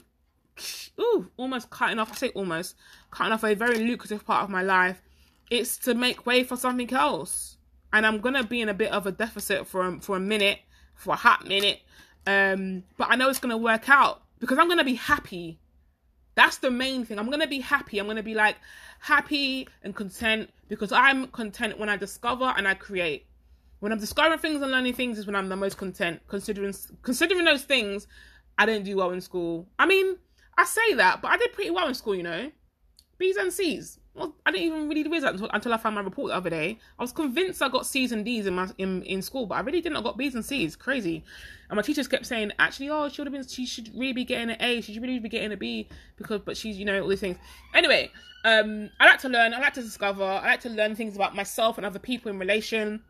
ooh, 0.99 1.31
almost 1.37 1.69
cutting 1.69 1.99
off. 1.99 2.11
I 2.11 2.15
say 2.15 2.29
almost 2.29 2.75
cutting 3.09 3.33
off 3.33 3.43
a 3.43 3.55
very 3.55 3.79
lucrative 3.79 4.25
part 4.25 4.43
of 4.43 4.49
my 4.49 4.61
life 4.61 5.01
it's 5.51 5.77
to 5.77 5.93
make 5.93 6.25
way 6.25 6.43
for 6.43 6.55
something 6.55 6.91
else. 6.93 7.57
And 7.93 8.05
I'm 8.05 8.19
gonna 8.21 8.43
be 8.43 8.61
in 8.61 8.69
a 8.69 8.73
bit 8.73 8.91
of 8.91 9.05
a 9.05 9.11
deficit 9.11 9.67
for 9.67 9.85
a, 9.85 9.99
for 9.99 10.15
a 10.15 10.19
minute, 10.19 10.59
for 10.95 11.13
a 11.13 11.17
hot 11.17 11.45
minute. 11.45 11.81
Um, 12.25 12.83
but 12.97 13.09
I 13.11 13.17
know 13.17 13.29
it's 13.29 13.39
gonna 13.39 13.57
work 13.57 13.89
out 13.89 14.23
because 14.39 14.57
I'm 14.57 14.69
gonna 14.69 14.85
be 14.85 14.95
happy. 14.95 15.59
That's 16.35 16.57
the 16.57 16.71
main 16.71 17.03
thing. 17.03 17.19
I'm 17.19 17.29
gonna 17.29 17.47
be 17.47 17.59
happy. 17.59 17.99
I'm 17.99 18.07
gonna 18.07 18.23
be 18.23 18.33
like 18.33 18.55
happy 18.99 19.67
and 19.83 19.93
content 19.93 20.49
because 20.69 20.93
I'm 20.93 21.27
content 21.27 21.77
when 21.77 21.89
I 21.89 21.97
discover 21.97 22.53
and 22.55 22.65
I 22.65 22.73
create. 22.73 23.27
When 23.79 23.91
I'm 23.91 23.99
discovering 23.99 24.39
things 24.39 24.61
and 24.61 24.71
learning 24.71 24.93
things 24.93 25.19
is 25.19 25.25
when 25.25 25.35
I'm 25.35 25.49
the 25.49 25.57
most 25.57 25.77
content. 25.77 26.21
Considering 26.29 26.73
considering 27.01 27.43
those 27.43 27.63
things, 27.63 28.07
I 28.57 28.65
didn't 28.65 28.85
do 28.85 28.95
well 28.95 29.11
in 29.11 29.19
school. 29.19 29.67
I 29.77 29.85
mean, 29.85 30.15
I 30.57 30.63
say 30.63 30.93
that, 30.93 31.21
but 31.21 31.29
I 31.29 31.37
did 31.37 31.51
pretty 31.51 31.71
well 31.71 31.89
in 31.89 31.93
school, 31.93 32.15
you 32.15 32.23
know. 32.23 32.51
B's 33.17 33.35
and 33.35 33.51
C's 33.51 33.99
well, 34.13 34.35
I 34.45 34.51
didn't 34.51 34.67
even 34.67 34.89
really 34.89 35.03
realize 35.03 35.21
that 35.21 35.33
until, 35.33 35.49
until 35.53 35.73
I 35.73 35.77
found 35.77 35.95
my 35.95 36.01
report 36.01 36.29
the 36.29 36.35
other 36.35 36.49
day. 36.49 36.77
I 36.99 37.03
was 37.03 37.13
convinced 37.13 37.61
I 37.61 37.69
got 37.69 37.85
C's 37.85 38.11
and 38.11 38.25
D's 38.25 38.45
in 38.45 38.53
my 38.53 38.69
in, 38.77 39.03
in 39.03 39.21
school, 39.21 39.45
but 39.45 39.55
I 39.55 39.61
really 39.61 39.79
didn't. 39.79 39.97
I 39.97 40.01
got 40.01 40.17
B's 40.17 40.35
and 40.35 40.43
C's. 40.43 40.75
Crazy. 40.75 41.23
And 41.69 41.77
my 41.77 41.81
teachers 41.81 42.09
kept 42.09 42.25
saying, 42.25 42.51
actually, 42.59 42.89
oh, 42.89 43.07
she 43.07 43.21
would 43.21 43.27
have 43.27 43.33
been. 43.33 43.47
She 43.47 43.65
should 43.65 43.89
really 43.93 44.11
be 44.11 44.25
getting 44.25 44.49
an 44.49 44.57
A. 44.59 44.81
She 44.81 44.93
should 44.93 45.01
really 45.01 45.19
be 45.19 45.29
getting 45.29 45.53
a 45.53 45.57
B 45.57 45.87
because, 46.17 46.41
but 46.41 46.57
she's, 46.57 46.77
you 46.77 46.83
know, 46.83 47.01
all 47.01 47.07
these 47.07 47.21
things. 47.21 47.37
Anyway, 47.73 48.11
um, 48.43 48.89
I 48.99 49.05
like 49.05 49.19
to 49.19 49.29
learn. 49.29 49.53
I 49.53 49.59
like 49.59 49.73
to 49.75 49.81
discover. 49.81 50.23
I 50.23 50.45
like 50.45 50.61
to 50.61 50.69
learn 50.69 50.95
things 50.95 51.15
about 51.15 51.33
myself 51.33 51.77
and 51.77 51.85
other 51.85 51.99
people 51.99 52.29
in 52.31 52.37
relation. 52.37 53.01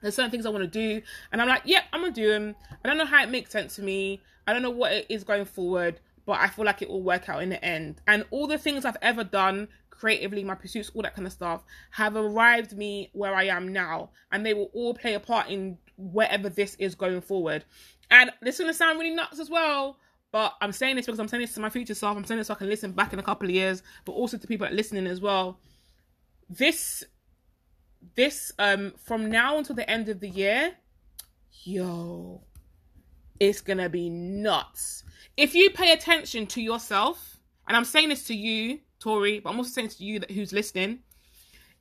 There's 0.00 0.14
certain 0.14 0.30
things 0.30 0.46
I 0.46 0.50
want 0.50 0.64
to 0.64 0.68
do, 0.68 1.02
and 1.32 1.42
I'm 1.42 1.48
like, 1.48 1.62
yep, 1.64 1.82
yeah, 1.82 1.88
I'm 1.92 2.00
gonna 2.00 2.12
do 2.12 2.28
them. 2.28 2.54
I 2.84 2.88
don't 2.88 2.98
know 2.98 3.04
how 3.04 3.22
it 3.22 3.30
makes 3.30 3.50
sense 3.50 3.76
to 3.76 3.82
me. 3.82 4.22
I 4.46 4.52
don't 4.52 4.62
know 4.62 4.70
what 4.70 4.92
it 4.92 5.06
is 5.08 5.24
going 5.24 5.44
forward, 5.44 6.00
but 6.24 6.38
I 6.40 6.48
feel 6.48 6.64
like 6.64 6.82
it 6.82 6.88
will 6.88 7.02
work 7.02 7.28
out 7.28 7.42
in 7.42 7.50
the 7.50 7.62
end. 7.62 8.00
And 8.06 8.24
all 8.30 8.46
the 8.46 8.58
things 8.58 8.84
I've 8.84 8.96
ever 9.02 9.24
done 9.24 9.68
creatively, 9.98 10.44
my 10.44 10.54
pursuits, 10.54 10.90
all 10.94 11.02
that 11.02 11.14
kind 11.14 11.26
of 11.26 11.32
stuff, 11.32 11.62
have 11.90 12.16
arrived 12.16 12.76
me 12.76 13.10
where 13.12 13.34
I 13.34 13.44
am 13.44 13.72
now. 13.72 14.10
And 14.30 14.44
they 14.44 14.54
will 14.54 14.70
all 14.72 14.94
play 14.94 15.14
a 15.14 15.20
part 15.20 15.48
in 15.48 15.78
wherever 15.96 16.48
this 16.48 16.74
is 16.76 16.94
going 16.94 17.20
forward. 17.20 17.64
And 18.10 18.30
this 18.40 18.54
is 18.54 18.60
going 18.60 18.70
to 18.70 18.76
sound 18.76 18.98
really 18.98 19.14
nuts 19.14 19.40
as 19.40 19.50
well. 19.50 19.98
But 20.30 20.54
I'm 20.60 20.72
saying 20.72 20.96
this 20.96 21.06
because 21.06 21.18
I'm 21.18 21.28
saying 21.28 21.42
this 21.42 21.54
to 21.54 21.60
my 21.60 21.70
future 21.70 21.94
self. 21.94 22.16
I'm 22.16 22.24
saying 22.24 22.38
this 22.38 22.48
so 22.48 22.54
I 22.54 22.58
can 22.58 22.68
listen 22.68 22.92
back 22.92 23.12
in 23.12 23.18
a 23.18 23.22
couple 23.22 23.48
of 23.48 23.54
years, 23.54 23.82
but 24.04 24.12
also 24.12 24.36
to 24.38 24.46
people 24.46 24.66
that 24.66 24.72
are 24.72 24.76
listening 24.76 25.06
as 25.06 25.20
well. 25.20 25.58
This, 26.48 27.04
this, 28.14 28.52
um, 28.58 28.92
from 29.04 29.30
now 29.30 29.58
until 29.58 29.74
the 29.74 29.88
end 29.90 30.08
of 30.08 30.20
the 30.20 30.28
year, 30.28 30.72
yo, 31.64 32.42
it's 33.40 33.60
gonna 33.60 33.88
be 33.88 34.10
nuts. 34.10 35.04
If 35.36 35.54
you 35.54 35.70
pay 35.70 35.92
attention 35.92 36.46
to 36.48 36.60
yourself, 36.60 37.38
and 37.66 37.76
I'm 37.76 37.84
saying 37.84 38.10
this 38.10 38.24
to 38.24 38.34
you 38.34 38.80
Tori, 38.98 39.40
but 39.40 39.50
I'm 39.50 39.56
also 39.56 39.70
saying 39.70 39.88
to 39.88 40.04
you 40.04 40.18
that 40.20 40.30
who's 40.30 40.52
listening, 40.52 41.00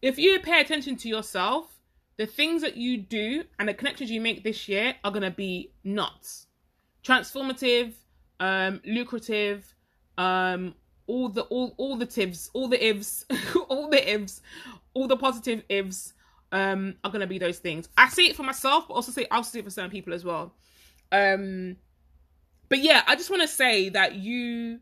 if 0.01 0.17
you 0.17 0.39
pay 0.39 0.61
attention 0.61 0.95
to 0.97 1.09
yourself, 1.09 1.79
the 2.17 2.25
things 2.25 2.61
that 2.61 2.77
you 2.77 2.97
do 2.97 3.43
and 3.59 3.69
the 3.69 3.73
connections 3.73 4.09
you 4.09 4.21
make 4.21 4.43
this 4.43 4.67
year 4.67 4.95
are 5.03 5.11
gonna 5.11 5.31
be 5.31 5.71
nuts, 5.83 6.47
transformative, 7.03 7.93
um, 8.39 8.81
lucrative, 8.85 9.73
um, 10.17 10.75
all 11.07 11.29
the 11.29 11.43
all 11.43 11.73
all 11.77 11.95
the 11.95 12.05
tivs, 12.05 12.49
all 12.53 12.67
the 12.67 12.83
ifs, 12.85 13.25
all 13.69 13.89
the 13.89 14.13
ifs, 14.13 14.41
all 14.93 15.07
the 15.07 15.17
positive 15.17 15.63
ifs 15.69 16.13
um 16.51 16.95
are 17.03 17.11
gonna 17.11 17.27
be 17.27 17.37
those 17.37 17.59
things. 17.59 17.89
I 17.97 18.09
see 18.09 18.29
it 18.29 18.35
for 18.35 18.43
myself, 18.43 18.87
but 18.87 18.95
also 18.95 19.11
say 19.11 19.27
I'll 19.31 19.43
see 19.43 19.59
it 19.59 19.65
for 19.65 19.71
certain 19.71 19.91
people 19.91 20.13
as 20.13 20.23
well. 20.23 20.53
Um, 21.11 21.77
but 22.69 22.79
yeah, 22.79 23.03
I 23.07 23.15
just 23.15 23.29
want 23.29 23.41
to 23.41 23.47
say 23.47 23.89
that 23.89 24.15
you 24.15 24.79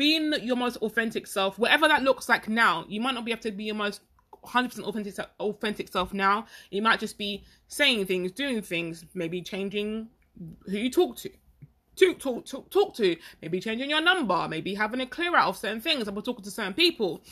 being 0.00 0.32
your 0.40 0.56
most 0.56 0.78
authentic 0.78 1.26
self, 1.26 1.58
whatever 1.58 1.86
that 1.86 2.02
looks 2.02 2.26
like 2.26 2.48
now, 2.48 2.86
you 2.88 3.02
might 3.02 3.14
not 3.14 3.22
be 3.22 3.32
able 3.32 3.42
to 3.42 3.52
be 3.52 3.64
your 3.64 3.74
most 3.74 4.00
100% 4.46 4.80
authentic 4.80 5.14
authentic 5.38 5.92
self 5.92 6.14
now. 6.14 6.46
You 6.70 6.80
might 6.80 7.00
just 7.00 7.18
be 7.18 7.44
saying 7.68 8.06
things, 8.06 8.32
doing 8.32 8.62
things, 8.62 9.04
maybe 9.12 9.42
changing 9.42 10.08
who 10.64 10.78
you 10.78 10.90
talk 10.90 11.18
to. 11.18 11.30
Talk, 11.96 12.18
talk, 12.18 12.46
talk, 12.46 12.70
talk 12.70 12.94
to. 12.96 13.14
Maybe 13.42 13.60
changing 13.60 13.90
your 13.90 14.00
number. 14.00 14.48
Maybe 14.48 14.74
having 14.74 15.02
a 15.02 15.06
clear 15.06 15.36
out 15.36 15.48
of 15.48 15.58
certain 15.58 15.82
things. 15.82 16.10
We're 16.10 16.22
talking 16.22 16.44
to 16.44 16.50
certain 16.50 16.72
people, 16.72 17.22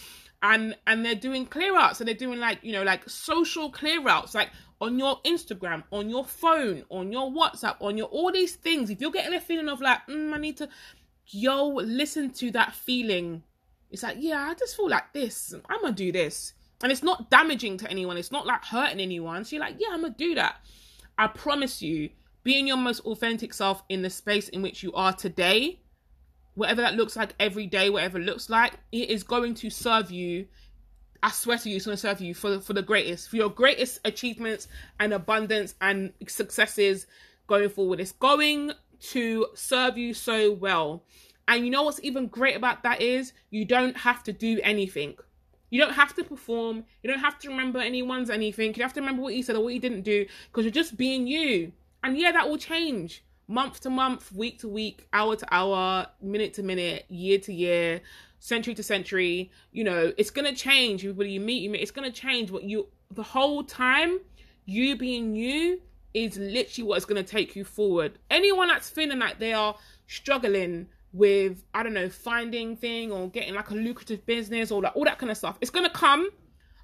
and 0.43 0.77
and 0.87 1.03
they're 1.03 1.15
doing 1.15 1.47
clear 1.47 1.75
outs, 1.75 2.03
and 2.03 2.09
they're 2.09 2.15
doing 2.15 2.39
like 2.39 2.59
you 2.61 2.73
know 2.73 2.83
like 2.83 3.09
social 3.09 3.71
clear 3.71 4.07
outs, 4.07 4.35
like 4.35 4.51
on 4.81 4.99
your 4.99 5.21
Instagram, 5.23 5.85
on 5.91 6.09
your 6.09 6.25
phone, 6.25 6.85
on 6.91 7.11
your 7.11 7.31
WhatsApp, 7.31 7.77
on 7.81 7.97
your 7.97 8.09
all 8.09 8.31
these 8.31 8.57
things. 8.57 8.91
If 8.91 9.01
you're 9.01 9.11
getting 9.11 9.35
a 9.35 9.41
feeling 9.41 9.69
of 9.69 9.81
like, 9.81 10.07
mm, 10.07 10.35
I 10.35 10.39
need 10.39 10.59
to, 10.59 10.69
yo, 11.29 11.67
listen 11.69 12.31
to 12.31 12.51
that 12.53 12.75
feeling. 12.75 13.43
It's 13.91 14.03
like, 14.03 14.17
yeah, 14.21 14.49
I 14.51 14.55
just 14.55 14.77
feel 14.77 14.89
like 14.89 15.13
this. 15.13 15.55
I'm 15.69 15.81
gonna 15.81 15.95
do 15.95 16.13
this 16.13 16.55
and 16.83 16.93
it's 16.93 17.03
not 17.03 17.31
damaging 17.31 17.77
to 17.79 17.91
anyone 17.91 18.17
it's 18.17 18.33
not 18.33 18.47
like 18.47 18.65
hurting 18.65 19.01
anyone 19.01 19.45
so 19.45 19.57
you're 19.57 19.65
like 19.65 19.77
yeah 19.79 19.89
i'm 19.91 20.03
gonna 20.03 20.15
do 20.17 20.35
that 20.35 20.57
i 21.17 21.27
promise 21.27 21.83
you 21.83 22.11
being 22.45 22.67
your 22.67 22.77
most 22.77 23.01
authentic 23.01 23.53
self 23.53 23.83
in 23.89 24.03
the 24.03 24.11
space 24.11 24.49
in 24.51 24.63
which 24.63 24.83
you 24.83 24.93
are 24.95 25.13
today 25.13 25.81
whatever 26.55 26.81
that 26.81 26.95
looks 26.95 27.17
like 27.17 27.35
every 27.39 27.67
day 27.67 27.91
whatever 27.91 28.19
it 28.19 28.25
looks 28.25 28.49
like 28.49 28.75
it 28.93 29.11
is 29.11 29.23
going 29.23 29.55
to 29.55 29.71
serve 29.71 30.11
you 30.11 30.47
I 31.21 31.33
swear 31.33 31.59
to 31.59 31.69
you, 31.69 31.75
it's 31.75 31.85
going 31.85 31.97
to 31.97 32.01
serve 32.01 32.21
you 32.21 32.33
for 32.33 32.61
for 32.61 32.75
the 32.75 32.83
greatest, 32.83 33.29
for 33.29 33.35
your 33.35 33.49
greatest 33.49 33.99
achievements 34.05 34.69
and 35.01 35.13
abundance 35.13 35.75
and 35.81 36.13
successes 36.29 37.09
going 37.49 37.71
forward. 37.71 37.99
It's 37.99 38.13
going 38.13 38.71
to 39.01 39.47
serve 39.55 39.97
you 39.99 40.15
so 40.15 40.53
well. 40.53 41.05
And 41.47 41.65
you 41.65 41.71
know 41.71 41.83
what's 41.83 42.01
even 42.03 42.27
great 42.27 42.57
about 42.57 42.83
that 42.83 43.01
is 43.01 43.33
you 43.51 43.65
don't 43.65 43.97
have 43.97 44.23
to 44.25 44.33
do 44.33 44.61
anything. 44.63 45.17
You 45.71 45.81
don't 45.81 45.95
have 45.95 46.15
to 46.17 46.25
perform. 46.25 46.85
You 47.03 47.11
don't 47.11 47.21
have 47.21 47.39
to 47.41 47.49
remember 47.49 47.79
anyone's 47.79 48.31
anything. 48.31 48.75
You 48.75 48.83
have 48.83 48.93
to 48.95 49.01
remember 49.01 49.23
what 49.23 49.35
you 49.35 49.43
said 49.43 49.57
or 49.57 49.63
what 49.63 49.75
you 49.75 49.81
didn't 49.81 50.03
do 50.03 50.27
because 50.47 50.65
you're 50.65 50.73
just 50.73 50.97
being 50.97 51.27
you. 51.27 51.73
And 52.03 52.17
yeah, 52.17 52.33
that 52.33 52.49
will 52.49 52.59
change 52.59 53.25
month 53.49 53.81
to 53.81 53.91
month, 53.91 54.33
week 54.33 54.61
to 54.61 54.69
week, 54.69 55.09
hour 55.13 55.37
to 55.37 55.55
hour, 55.55 56.07
minute 56.21 56.55
to 56.55 56.63
minute, 56.63 57.07
year 57.09 57.39
to 57.39 57.53
year, 57.53 58.01
century 58.39 58.75
to 58.75 58.83
century. 58.83 59.51
You 59.73 59.85
know, 59.85 60.13
it's 60.17 60.31
gonna 60.31 60.55
change. 60.55 61.05
Everybody 61.05 61.33
you 61.33 61.41
meet, 61.41 61.63
you 61.63 61.71
meet. 61.71 61.81
It's 61.81 61.91
gonna 61.91 62.13
change. 62.13 62.51
What 62.51 62.65
you 62.65 62.89
the 63.11 63.23
whole 63.23 63.65
time, 63.65 64.21
you 64.65 64.97
being 64.97 65.35
you 65.35 65.81
is 66.15 66.37
literally 66.39 66.89
what's 66.89 67.05
gonna 67.05 67.23
take 67.23 67.55
you 67.57 67.65
forward. 67.65 68.19
Anyone 68.31 68.69
that's 68.69 68.91
feeling 68.91 69.19
like 69.19 69.39
they 69.39 69.53
are 69.53 69.77
struggling 70.07 70.89
with 71.13 71.65
I 71.73 71.83
don't 71.83 71.95
know 71.95 72.09
finding 72.09 72.77
thing 72.77 73.11
or 73.13 73.31
getting 73.31 73.55
like 73.55 73.71
a 73.71 73.75
lucrative 73.75 74.25
business 74.27 74.71
or 74.71 74.83
like 74.83 74.97
all 74.97 75.05
that 75.05 75.19
kind 75.19 75.31
of 75.31 75.37
stuff. 75.37 75.59
It's 75.61 75.71
gonna 75.71 75.91
come, 75.91 76.29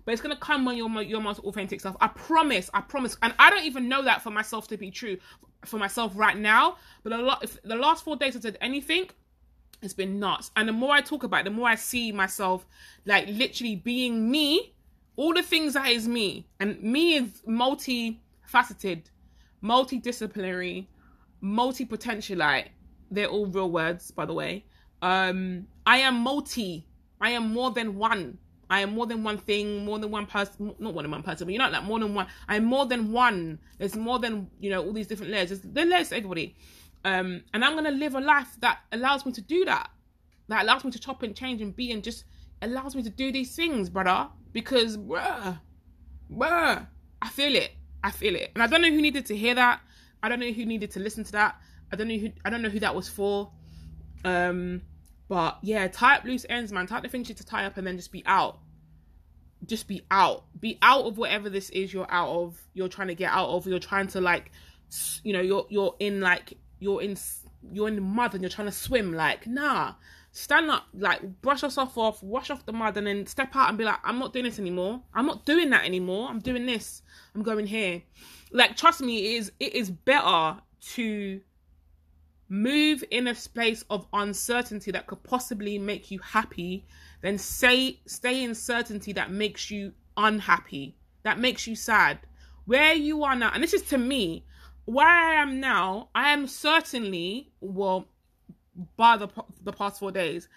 but 0.04 0.12
it's 0.12 0.22
gonna 0.22 0.37
come 0.37 0.64
when 0.64 0.76
you're 0.76 1.02
your 1.02 1.20
most 1.20 1.40
authentic 1.40 1.80
self. 1.80 1.96
I 2.00 2.08
promise. 2.08 2.70
I 2.74 2.80
promise. 2.80 3.16
And 3.22 3.34
I 3.38 3.50
don't 3.50 3.64
even 3.64 3.88
know 3.88 4.02
that 4.02 4.22
for 4.22 4.30
myself 4.30 4.68
to 4.68 4.76
be 4.76 4.90
true 4.90 5.18
for 5.64 5.78
myself 5.78 6.12
right 6.14 6.37
now. 6.37 6.76
But 7.02 7.12
a 7.12 7.18
lot, 7.18 7.42
if 7.44 7.62
the 7.62 7.76
last 7.76 8.04
four 8.04 8.16
days 8.16 8.37
I 8.37 8.40
said 8.40 8.58
anything, 8.60 9.10
it's 9.82 9.94
been 9.94 10.18
nuts. 10.18 10.50
And 10.56 10.68
the 10.68 10.72
more 10.72 10.92
I 10.92 11.00
talk 11.00 11.24
about 11.24 11.40
it, 11.40 11.44
the 11.44 11.50
more 11.50 11.68
I 11.68 11.74
see 11.74 12.12
myself 12.12 12.66
like 13.04 13.26
literally 13.28 13.76
being 13.76 14.30
me. 14.30 14.70
All 15.16 15.32
the 15.32 15.44
things 15.44 15.74
that 15.74 15.88
is 15.90 16.08
me, 16.08 16.48
and 16.58 16.82
me 16.82 17.14
is 17.14 17.40
multi-faceted, 17.46 19.10
multidisciplinary, 19.64 20.87
multi-potentialite 21.40 22.68
they're 23.11 23.29
all 23.29 23.46
real 23.46 23.70
words, 23.70 24.11
by 24.11 24.27
the 24.27 24.33
way. 24.33 24.64
Um, 25.03 25.66
I 25.87 25.98
am 25.98 26.16
multi. 26.16 26.87
I 27.20 27.31
am 27.31 27.53
more 27.53 27.70
than 27.70 27.96
one. 27.96 28.38
I 28.70 28.81
am 28.81 28.94
more 28.94 29.07
than 29.07 29.22
one 29.22 29.38
thing, 29.38 29.85
more 29.85 29.98
than 29.98 30.11
one 30.11 30.27
person, 30.27 30.74
not 30.79 30.94
more 30.94 31.03
than 31.03 31.11
one 31.11 31.22
person, 31.22 31.46
but 31.46 31.53
you 31.53 31.59
know, 31.59 31.68
like 31.68 31.85
more 31.85 32.00
than 32.00 32.14
one. 32.14 32.27
I'm 32.48 32.64
more 32.64 32.87
than 32.87 33.12
one. 33.12 33.59
There's 33.79 33.94
more 33.94 34.18
than, 34.18 34.50
you 34.59 34.70
know, 34.70 34.83
all 34.83 34.92
these 34.92 35.07
different 35.07 35.31
layers. 35.31 35.50
There's, 35.50 35.61
there's 35.61 35.88
layers 35.88 36.09
to 36.09 36.16
everybody. 36.16 36.57
Um, 37.05 37.44
and 37.53 37.64
I'm 37.64 37.72
going 37.72 37.85
to 37.85 37.90
live 37.90 38.14
a 38.14 38.20
life 38.20 38.57
that 38.61 38.81
allows 38.90 39.27
me 39.27 39.33
to 39.33 39.42
do 39.42 39.64
that. 39.66 39.90
That 40.48 40.62
allows 40.64 40.85
me 40.85 40.90
to 40.90 40.98
chop 40.98 41.22
and 41.22 41.37
change 41.37 41.61
and 41.61 41.77
be 41.77 41.92
and 41.92 42.03
just 42.03 42.24
allows 42.62 42.96
me 42.96 43.03
to 43.03 43.11
do 43.11 43.31
these 43.31 43.55
things, 43.55 43.90
brother. 43.90 44.29
Because, 44.53 44.96
bruh, 44.96 45.61
bruh, 46.33 46.87
I 47.20 47.29
feel 47.29 47.55
it. 47.55 47.72
I 48.04 48.10
feel 48.10 48.36
it. 48.36 48.52
And 48.54 48.62
I 48.62 48.66
don't 48.66 48.82
know 48.82 48.90
who 48.90 49.00
needed 49.00 49.26
to 49.26 49.36
hear 49.36 49.54
that. 49.54 49.80
I 50.22 50.28
don't 50.28 50.38
know 50.38 50.52
who 50.52 50.66
needed 50.66 50.90
to 50.92 51.00
listen 51.00 51.24
to 51.24 51.32
that. 51.32 51.56
I 51.90 51.96
don't 51.96 52.06
know 52.06 52.18
who 52.18 52.30
I 52.44 52.50
don't 52.50 52.60
know 52.60 52.68
who 52.68 52.80
that 52.80 52.94
was 52.94 53.08
for. 53.08 53.50
Um, 54.26 54.82
but 55.26 55.58
yeah, 55.62 55.88
tie 55.88 56.16
up 56.16 56.24
loose 56.24 56.44
ends, 56.48 56.70
man. 56.70 56.86
Tie 56.86 57.00
the 57.00 57.08
things 57.08 57.30
you 57.30 57.34
to 57.34 57.44
tie 57.44 57.64
up 57.64 57.78
and 57.78 57.86
then 57.86 57.96
just 57.96 58.12
be 58.12 58.22
out. 58.26 58.58
Just 59.64 59.88
be 59.88 60.02
out. 60.10 60.44
Be 60.60 60.78
out 60.82 61.06
of 61.06 61.16
whatever 61.16 61.48
this 61.48 61.70
is 61.70 61.94
you're 61.94 62.10
out 62.10 62.28
of. 62.28 62.60
You're 62.74 62.88
trying 62.88 63.08
to 63.08 63.14
get 63.14 63.32
out 63.32 63.48
of. 63.48 63.66
You're 63.66 63.78
trying 63.78 64.08
to 64.08 64.20
like, 64.20 64.50
you 65.22 65.32
know, 65.32 65.40
you're 65.40 65.66
you're 65.70 65.96
in 65.98 66.20
like 66.20 66.58
you're 66.80 67.00
in 67.00 67.16
you're 67.72 67.88
in 67.88 67.94
the 67.94 68.02
mud 68.02 68.34
and 68.34 68.42
you're 68.42 68.50
trying 68.50 68.68
to 68.68 68.72
swim. 68.72 69.14
Like 69.14 69.46
nah, 69.46 69.94
stand 70.35 70.68
up, 70.68 70.88
like 70.92 71.40
brush 71.40 71.62
yourself 71.62 71.97
off, 71.97 72.23
wash 72.23 72.51
off 72.51 72.66
the 72.66 72.73
mud, 72.73 72.97
and 72.97 73.07
then 73.07 73.25
step 73.25 73.55
out 73.55 73.68
and 73.68 73.79
be 73.79 73.85
like, 73.85 74.01
I'm 74.05 74.18
not 74.18 74.33
doing 74.33 74.44
this 74.44 74.59
anymore. 74.59 75.01
I'm 75.14 75.27
not 75.27 75.47
doing 75.47 75.70
that 75.70 75.85
anymore. 75.85 76.29
I'm 76.29 76.40
doing 76.40 76.66
this. 76.66 77.03
I'm 77.35 77.42
going 77.42 77.66
here. 77.66 78.03
Like 78.53 78.77
trust 78.77 79.01
me, 79.01 79.18
it 79.18 79.38
is 79.38 79.53
it 79.61 79.75
is 79.75 79.90
better 79.90 80.61
to 80.94 81.40
move 82.49 83.03
in 83.11 83.29
a 83.29 83.35
space 83.35 83.85
of 83.88 84.07
uncertainty 84.12 84.90
that 84.90 85.07
could 85.07 85.23
possibly 85.23 85.79
make 85.79 86.11
you 86.11 86.18
happy 86.18 86.85
then 87.23 87.38
say 87.38 87.99
stay 88.05 88.44
in 88.44 88.55
certainty 88.55 89.14
that 89.14 89.31
makes 89.31 89.70
you 89.70 89.90
unhappy 90.18 90.94
that 91.23 91.38
makes 91.38 91.66
you 91.66 91.75
sad 91.75 92.18
where 92.66 92.92
you 92.92 93.25
are 93.25 93.35
now 93.35 93.51
and 93.55 93.62
this 93.62 93.73
is 93.73 93.83
to 93.83 93.97
me 93.97 94.44
where 94.85 95.09
i 95.09 95.33
am 95.33 95.59
now 95.59 96.11
i 96.14 96.29
am 96.29 96.47
certainly 96.47 97.51
well 97.62 98.07
by 98.96 99.16
the 99.16 99.28
the 99.62 99.72
past 99.72 99.98
4 99.98 100.12
days 100.12 100.48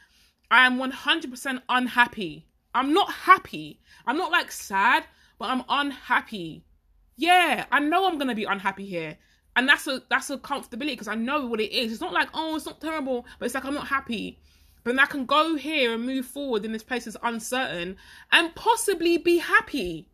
i 0.51 0.65
am 0.65 0.79
100% 0.79 1.61
unhappy 1.69 2.47
i'm 2.73 2.93
not 2.93 3.11
happy 3.11 3.79
i'm 4.05 4.17
not 4.17 4.31
like 4.31 4.51
sad 4.51 5.03
but 5.39 5.49
i'm 5.49 5.63
unhappy 5.69 6.63
yeah 7.15 7.65
i 7.71 7.79
know 7.79 8.07
i'm 8.07 8.19
to 8.19 8.35
be 8.35 8.45
unhappy 8.45 8.85
here 8.85 9.17
and 9.57 9.67
that's 9.67 9.87
a 9.87 10.03
that's 10.07 10.29
a 10.29 10.37
comfortability 10.37 10.91
because 10.91 11.07
I 11.07 11.15
know 11.15 11.47
what 11.47 11.59
it 11.59 11.71
is. 11.71 11.91
It's 11.91 11.99
not 11.99 12.13
like 12.13 12.29
oh, 12.33 12.55
it's 12.55 12.67
not 12.67 12.79
terrible, 12.79 13.25
but 13.39 13.47
it's 13.47 13.55
like 13.55 13.65
I'm 13.65 13.73
not 13.73 13.87
happy. 13.87 14.39
But 14.83 14.99
I 14.99 15.07
can 15.07 15.25
go 15.25 15.55
here 15.55 15.95
and 15.95 16.05
move 16.05 16.27
forward 16.27 16.63
in 16.63 16.71
this 16.71 16.83
place 16.83 17.05
that's 17.05 17.17
uncertain 17.23 17.97
and 18.31 18.55
possibly 18.55 19.17
be 19.17 19.39
happy 19.39 20.07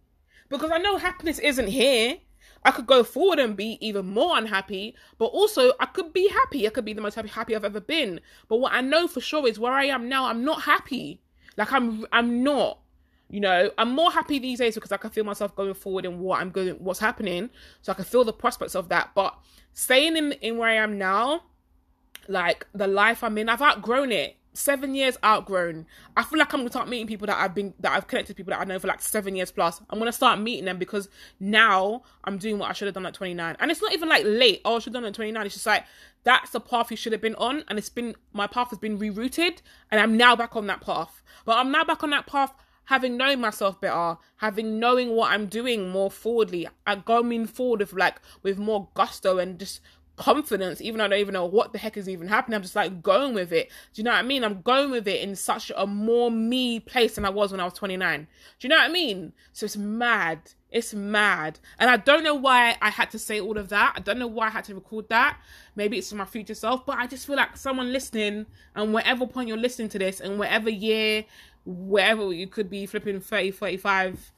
because 0.50 0.72
I 0.72 0.78
know 0.80 0.98
happiness 0.98 1.40
isn't 1.40 1.68
here. 1.68 2.16
I 2.66 2.72
could 2.72 2.88
go 2.88 3.04
forward 3.04 3.40
and 3.40 3.56
be 3.58 3.78
even 3.86 4.08
more 4.08 4.38
unhappy, 4.38 4.96
but 5.18 5.26
also 5.26 5.74
I 5.80 5.86
could 5.86 6.14
be 6.14 6.30
happy. 6.30 6.66
I 6.66 6.70
could 6.70 6.86
be 6.86 6.94
the 6.94 7.02
most 7.02 7.16
happy, 7.16 7.30
happy 7.30 7.56
I've 7.56 7.66
ever 7.66 7.82
been. 7.82 8.22
But 8.48 8.58
what 8.58 8.74
I 8.74 8.82
know 8.82 9.08
for 9.08 9.22
sure 9.22 9.48
is 9.48 9.60
where 9.60 9.74
I 9.74 9.86
am 9.86 10.08
now, 10.08 10.26
I'm 10.26 10.44
not 10.44 10.64
happy. 10.64 11.22
Like 11.58 11.72
I'm, 11.72 12.06
I'm 12.12 12.44
not. 12.44 12.80
You 13.30 13.40
know, 13.40 13.72
I'm 13.78 13.92
more 13.92 14.12
happy 14.12 14.38
these 14.38 14.60
days 14.60 14.76
because 14.76 14.92
I 14.92 14.98
can 14.98 15.10
feel 15.10 15.24
myself 15.24 15.56
going 15.56 15.74
forward 15.74 16.06
in 16.06 16.20
what 16.20 16.40
I'm 16.40 16.52
going, 16.52 16.76
what's 16.76 17.00
happening. 17.00 17.50
So 17.82 17.92
I 17.92 17.96
can 17.96 18.06
feel 18.06 18.24
the 18.24 18.34
prospects 18.34 18.76
of 18.76 18.90
that. 18.90 19.12
But 19.16 19.36
staying 19.74 20.16
in 20.16 20.34
in 20.34 20.58
where 20.58 20.70
I 20.70 20.76
am 20.76 20.98
now, 20.98 21.44
like 22.28 22.68
the 22.74 22.88
life 22.88 23.24
I'm 23.24 23.38
in, 23.38 23.50
I've 23.50 23.62
outgrown 23.62 24.12
it. 24.12 24.38
Seven 24.54 24.94
years 24.94 25.18
outgrown. 25.26 25.88
I 26.16 26.24
feel 26.24 26.38
like 26.38 26.54
I'm 26.54 26.60
gonna 26.60 26.70
start 26.70 26.88
meeting 26.88 27.08
people 27.08 27.28
that 27.28 27.40
I've 27.40 27.56
been 27.56 27.74
that 27.80 27.92
I've 27.92 28.08
connected 28.08 28.36
people 28.36 28.52
that 28.52 28.62
I 28.62 28.66
know 28.66 28.78
for 28.78 28.88
like 28.88 29.02
seven 29.02 29.36
years 29.36 29.52
plus. 29.52 29.82
I'm 29.90 29.98
gonna 30.00 30.12
start 30.12 30.40
meeting 30.40 30.66
them 30.66 30.78
because 30.78 31.10
now 31.40 32.04
I'm 32.24 32.38
doing 32.38 32.60
what 32.60 32.70
I 32.70 32.74
should 32.74 32.86
have 32.86 32.94
done 32.94 33.06
at 33.06 33.16
29. 33.16 33.56
And 33.60 33.72
it's 33.72 33.82
not 33.82 33.94
even 33.94 34.10
like 34.10 34.24
late. 34.26 34.62
Oh, 34.64 34.76
I 34.76 34.80
should 34.80 34.94
have 34.94 35.02
done 35.02 35.06
at 35.06 35.16
29. 35.16 35.46
It's 35.46 35.56
just 35.56 35.66
like 35.66 35.86
that's 36.24 36.52
the 36.52 36.60
path 36.60 36.92
you 36.92 36.98
should 36.98 37.14
have 37.14 37.22
been 37.22 37.36
on, 37.36 37.64
and 37.68 37.78
it's 37.78 37.90
been 37.90 38.16
my 38.32 38.48
path 38.48 38.70
has 38.70 38.80
been 38.80 38.98
rerouted, 38.98 39.58
and 39.92 40.00
I'm 40.00 40.16
now 40.18 40.36
back 40.36 40.56
on 40.56 40.68
that 40.68 40.82
path. 40.82 41.22
But 41.46 41.58
I'm 41.58 41.72
now 41.72 41.84
back 41.84 42.04
on 42.04 42.12
that 42.12 42.28
path 42.28 42.54
having 42.86 43.18
known 43.18 43.40
myself 43.40 43.80
better, 43.80 44.18
having 44.38 44.80
knowing 44.80 45.12
what 45.12 45.32
I'm 45.32 45.48
doing 45.48 45.90
more 45.90 46.12
forwardly, 46.12 46.68
and 46.86 47.06
going 47.06 47.48
forward 47.48 47.80
with 47.80 47.94
like 47.94 48.20
with 48.42 48.58
more 48.58 48.90
gusto 48.94 49.38
and 49.38 49.60
just 49.60 49.82
confidence, 50.16 50.82
even 50.82 51.00
though 51.00 51.06
I 51.06 51.08
don't 51.10 51.20
even 51.20 51.34
know 51.34 51.46
what 51.46 51.74
the 51.74 51.80
heck 51.80 51.98
is 51.98 52.08
even 52.08 52.28
happening. 52.28 52.56
I'm 52.56 52.62
just 52.62 52.76
like 52.76 53.02
going 53.02 53.34
with 53.34 53.52
it. 53.52 53.70
Do 53.94 54.02
you 54.02 54.04
know 54.04 54.12
what 54.12 54.20
I 54.20 54.24
mean? 54.24 54.44
I'm 54.44 54.62
going 54.62 54.92
with 54.92 55.08
it 55.08 55.22
in 55.22 55.36
such 55.36 55.72
a 55.76 55.88
more 55.88 56.30
me 56.30 56.80
place 56.80 57.16
than 57.16 57.26
I 57.26 57.30
was 57.30 57.52
when 57.52 57.60
I 57.60 57.66
was 57.66 57.74
29. 57.74 58.28
Do 58.60 58.68
you 58.68 58.70
know 58.70 58.78
what 58.78 58.90
I 58.90 58.94
mean? 58.94 59.34
So 59.54 59.66
it's 59.66 59.78
mad. 59.78 60.40
It's 60.72 60.94
mad. 60.94 61.60
And 61.78 61.90
I 61.90 61.98
don't 61.98 62.24
know 62.24 62.36
why 62.36 62.78
I 62.82 62.90
had 62.90 63.12
to 63.12 63.20
say 63.20 63.40
all 63.40 63.58
of 63.58 63.70
that. 63.70 63.94
I 63.96 64.00
don't 64.00 64.20
know 64.20 64.28
why 64.28 64.48
I 64.48 64.50
had 64.52 64.66
to 64.66 64.76
record 64.76 65.10
that. 65.10 65.38
Maybe 65.76 65.98
it's 65.98 66.10
for 66.10 66.16
my 66.16 66.26
future 66.26 66.56
self, 66.56 66.86
but 66.86 66.98
I 66.98 67.08
just 67.08 67.28
feel 67.28 67.36
like 67.36 67.58
someone 67.58 67.94
listening 67.94 68.46
and 68.76 68.94
whatever 68.94 69.28
point 69.28 69.48
you're 69.48 69.58
listening 69.58 69.90
to 69.90 70.00
this 70.00 70.20
and 70.20 70.40
whatever 70.40 70.70
year 70.70 71.26
wherever 71.66 72.34
you 72.34 72.48
could 72.48 72.70
be 72.70 72.86
flipping 72.86 73.20
30, 73.20 73.52
45. 73.52 74.32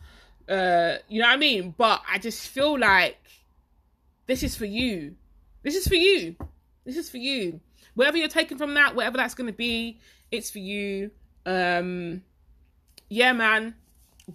Uh, 0.47 0.95
you 1.07 1.21
know 1.21 1.27
what 1.27 1.33
I 1.33 1.37
mean? 1.37 1.73
But 1.77 2.01
I 2.09 2.19
just 2.19 2.47
feel 2.47 2.77
like 2.77 3.17
this 4.27 4.43
is 4.43 4.55
for 4.55 4.65
you. 4.65 5.15
This 5.65 5.75
is 5.75 5.87
for 5.87 5.95
you. 5.95 6.35
This 6.85 6.95
is 6.95 7.09
for 7.09 7.17
you. 7.17 7.59
Whatever 7.95 8.17
you're 8.17 8.27
taking 8.27 8.59
from 8.59 8.75
that, 8.75 8.95
whatever 8.95 9.17
that's 9.17 9.33
gonna 9.33 9.51
be, 9.51 9.99
it's 10.31 10.51
for 10.51 10.59
you. 10.59 11.09
Um, 11.43 12.21
yeah, 13.09 13.33
man. 13.33 13.73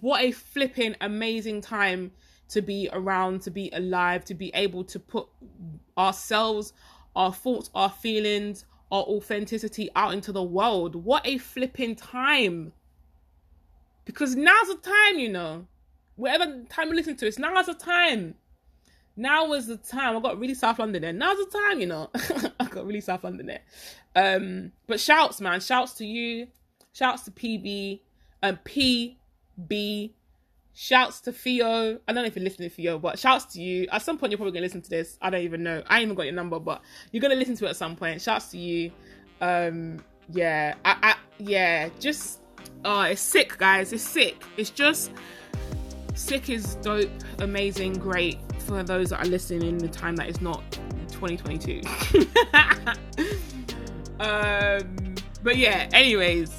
What 0.01 0.21
a 0.21 0.31
flipping 0.31 0.97
amazing 0.99 1.61
time 1.61 2.11
to 2.49 2.61
be 2.61 2.89
around, 2.91 3.43
to 3.43 3.49
be 3.49 3.69
alive, 3.71 4.25
to 4.25 4.33
be 4.33 4.51
able 4.53 4.83
to 4.83 4.99
put 4.99 5.29
ourselves, 5.97 6.73
our 7.15 7.31
thoughts, 7.31 7.69
our 7.73 7.89
feelings, 7.89 8.65
our 8.91 9.03
authenticity 9.03 9.89
out 9.95 10.13
into 10.13 10.33
the 10.33 10.43
world. 10.43 10.95
What 10.95 11.25
a 11.25 11.37
flipping 11.37 11.95
time! 11.95 12.73
Because 14.03 14.35
now's 14.35 14.67
the 14.67 14.75
time, 14.75 15.17
you 15.17 15.29
know. 15.29 15.65
Whatever 16.17 16.63
time 16.69 16.89
you 16.89 16.95
listen 16.95 17.15
to, 17.15 17.27
it's 17.27 17.39
now's 17.39 17.67
the 17.67 17.73
time. 17.73 18.35
Now 19.21 19.53
is 19.53 19.67
the 19.67 19.77
time. 19.77 20.17
I 20.17 20.19
got 20.19 20.39
really 20.39 20.55
South 20.55 20.79
London 20.79 21.03
there. 21.03 21.13
Now's 21.13 21.37
the 21.37 21.59
time, 21.59 21.79
you 21.79 21.85
know. 21.85 22.09
I 22.59 22.65
got 22.65 22.87
really 22.87 23.01
South 23.01 23.23
London 23.23 23.45
there. 23.45 23.61
Um, 24.15 24.71
but 24.87 24.99
shouts, 24.99 25.39
man. 25.39 25.61
Shouts 25.61 25.93
to 25.99 26.05
you. 26.07 26.47
Shouts 26.91 27.21
to 27.25 27.31
PB 27.31 27.99
and 28.41 28.57
PB. 28.63 30.13
Shouts 30.73 31.21
to 31.21 31.31
Theo. 31.31 31.99
I 32.07 32.13
don't 32.13 32.23
know 32.23 32.27
if 32.27 32.35
you're 32.35 32.43
listening 32.43 32.71
to 32.71 32.75
Theo, 32.75 32.97
but 32.97 33.19
shouts 33.19 33.45
to 33.53 33.61
you. 33.61 33.87
At 33.91 34.01
some 34.01 34.17
point, 34.17 34.31
you're 34.31 34.39
probably 34.39 34.53
gonna 34.53 34.65
listen 34.65 34.81
to 34.81 34.89
this. 34.89 35.19
I 35.21 35.29
don't 35.29 35.43
even 35.43 35.61
know. 35.61 35.83
I 35.87 36.01
even 36.01 36.15
got 36.15 36.23
your 36.23 36.33
number, 36.33 36.57
but 36.59 36.81
you're 37.11 37.21
gonna 37.21 37.35
listen 37.35 37.55
to 37.57 37.67
it 37.67 37.69
at 37.69 37.75
some 37.75 37.95
point. 37.95 38.23
Shouts 38.23 38.47
to 38.51 38.57
you. 38.57 38.91
Um, 39.39 40.03
yeah, 40.31 40.73
I, 40.83 40.97
I 41.03 41.15
yeah, 41.37 41.89
just 41.99 42.39
oh, 42.83 43.01
it's 43.01 43.21
sick, 43.21 43.55
guys. 43.59 43.93
It's 43.93 44.01
sick. 44.01 44.41
It's 44.57 44.71
just 44.71 45.11
sick 46.15 46.49
is 46.49 46.73
dope, 46.75 47.11
amazing, 47.37 47.99
great 47.99 48.39
for 48.61 48.83
those 48.83 49.09
that 49.09 49.25
are 49.25 49.29
listening 49.29 49.63
in 49.63 49.77
the 49.77 49.87
time 49.87 50.15
that 50.15 50.29
is 50.29 50.41
not 50.41 50.63
2022. 51.09 51.81
um, 54.19 55.15
but 55.43 55.57
yeah, 55.57 55.89
anyways, 55.93 56.51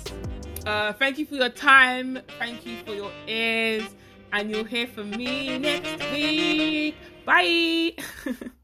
uh, 0.67 0.93
thank 0.93 1.19
you 1.19 1.27
for 1.27 1.37
your 1.37 1.49
time. 1.49 2.19
Thank 2.39 2.67
you 2.67 2.79
for 2.85 2.95
your 2.95 3.13
ears. 3.27 3.85
And 4.33 4.51
you'll 4.51 4.65
hear 4.65 4.87
from 4.87 5.11
me 5.11 5.59
next 5.59 6.11
week. 6.11 6.97
Bye. 7.25 7.97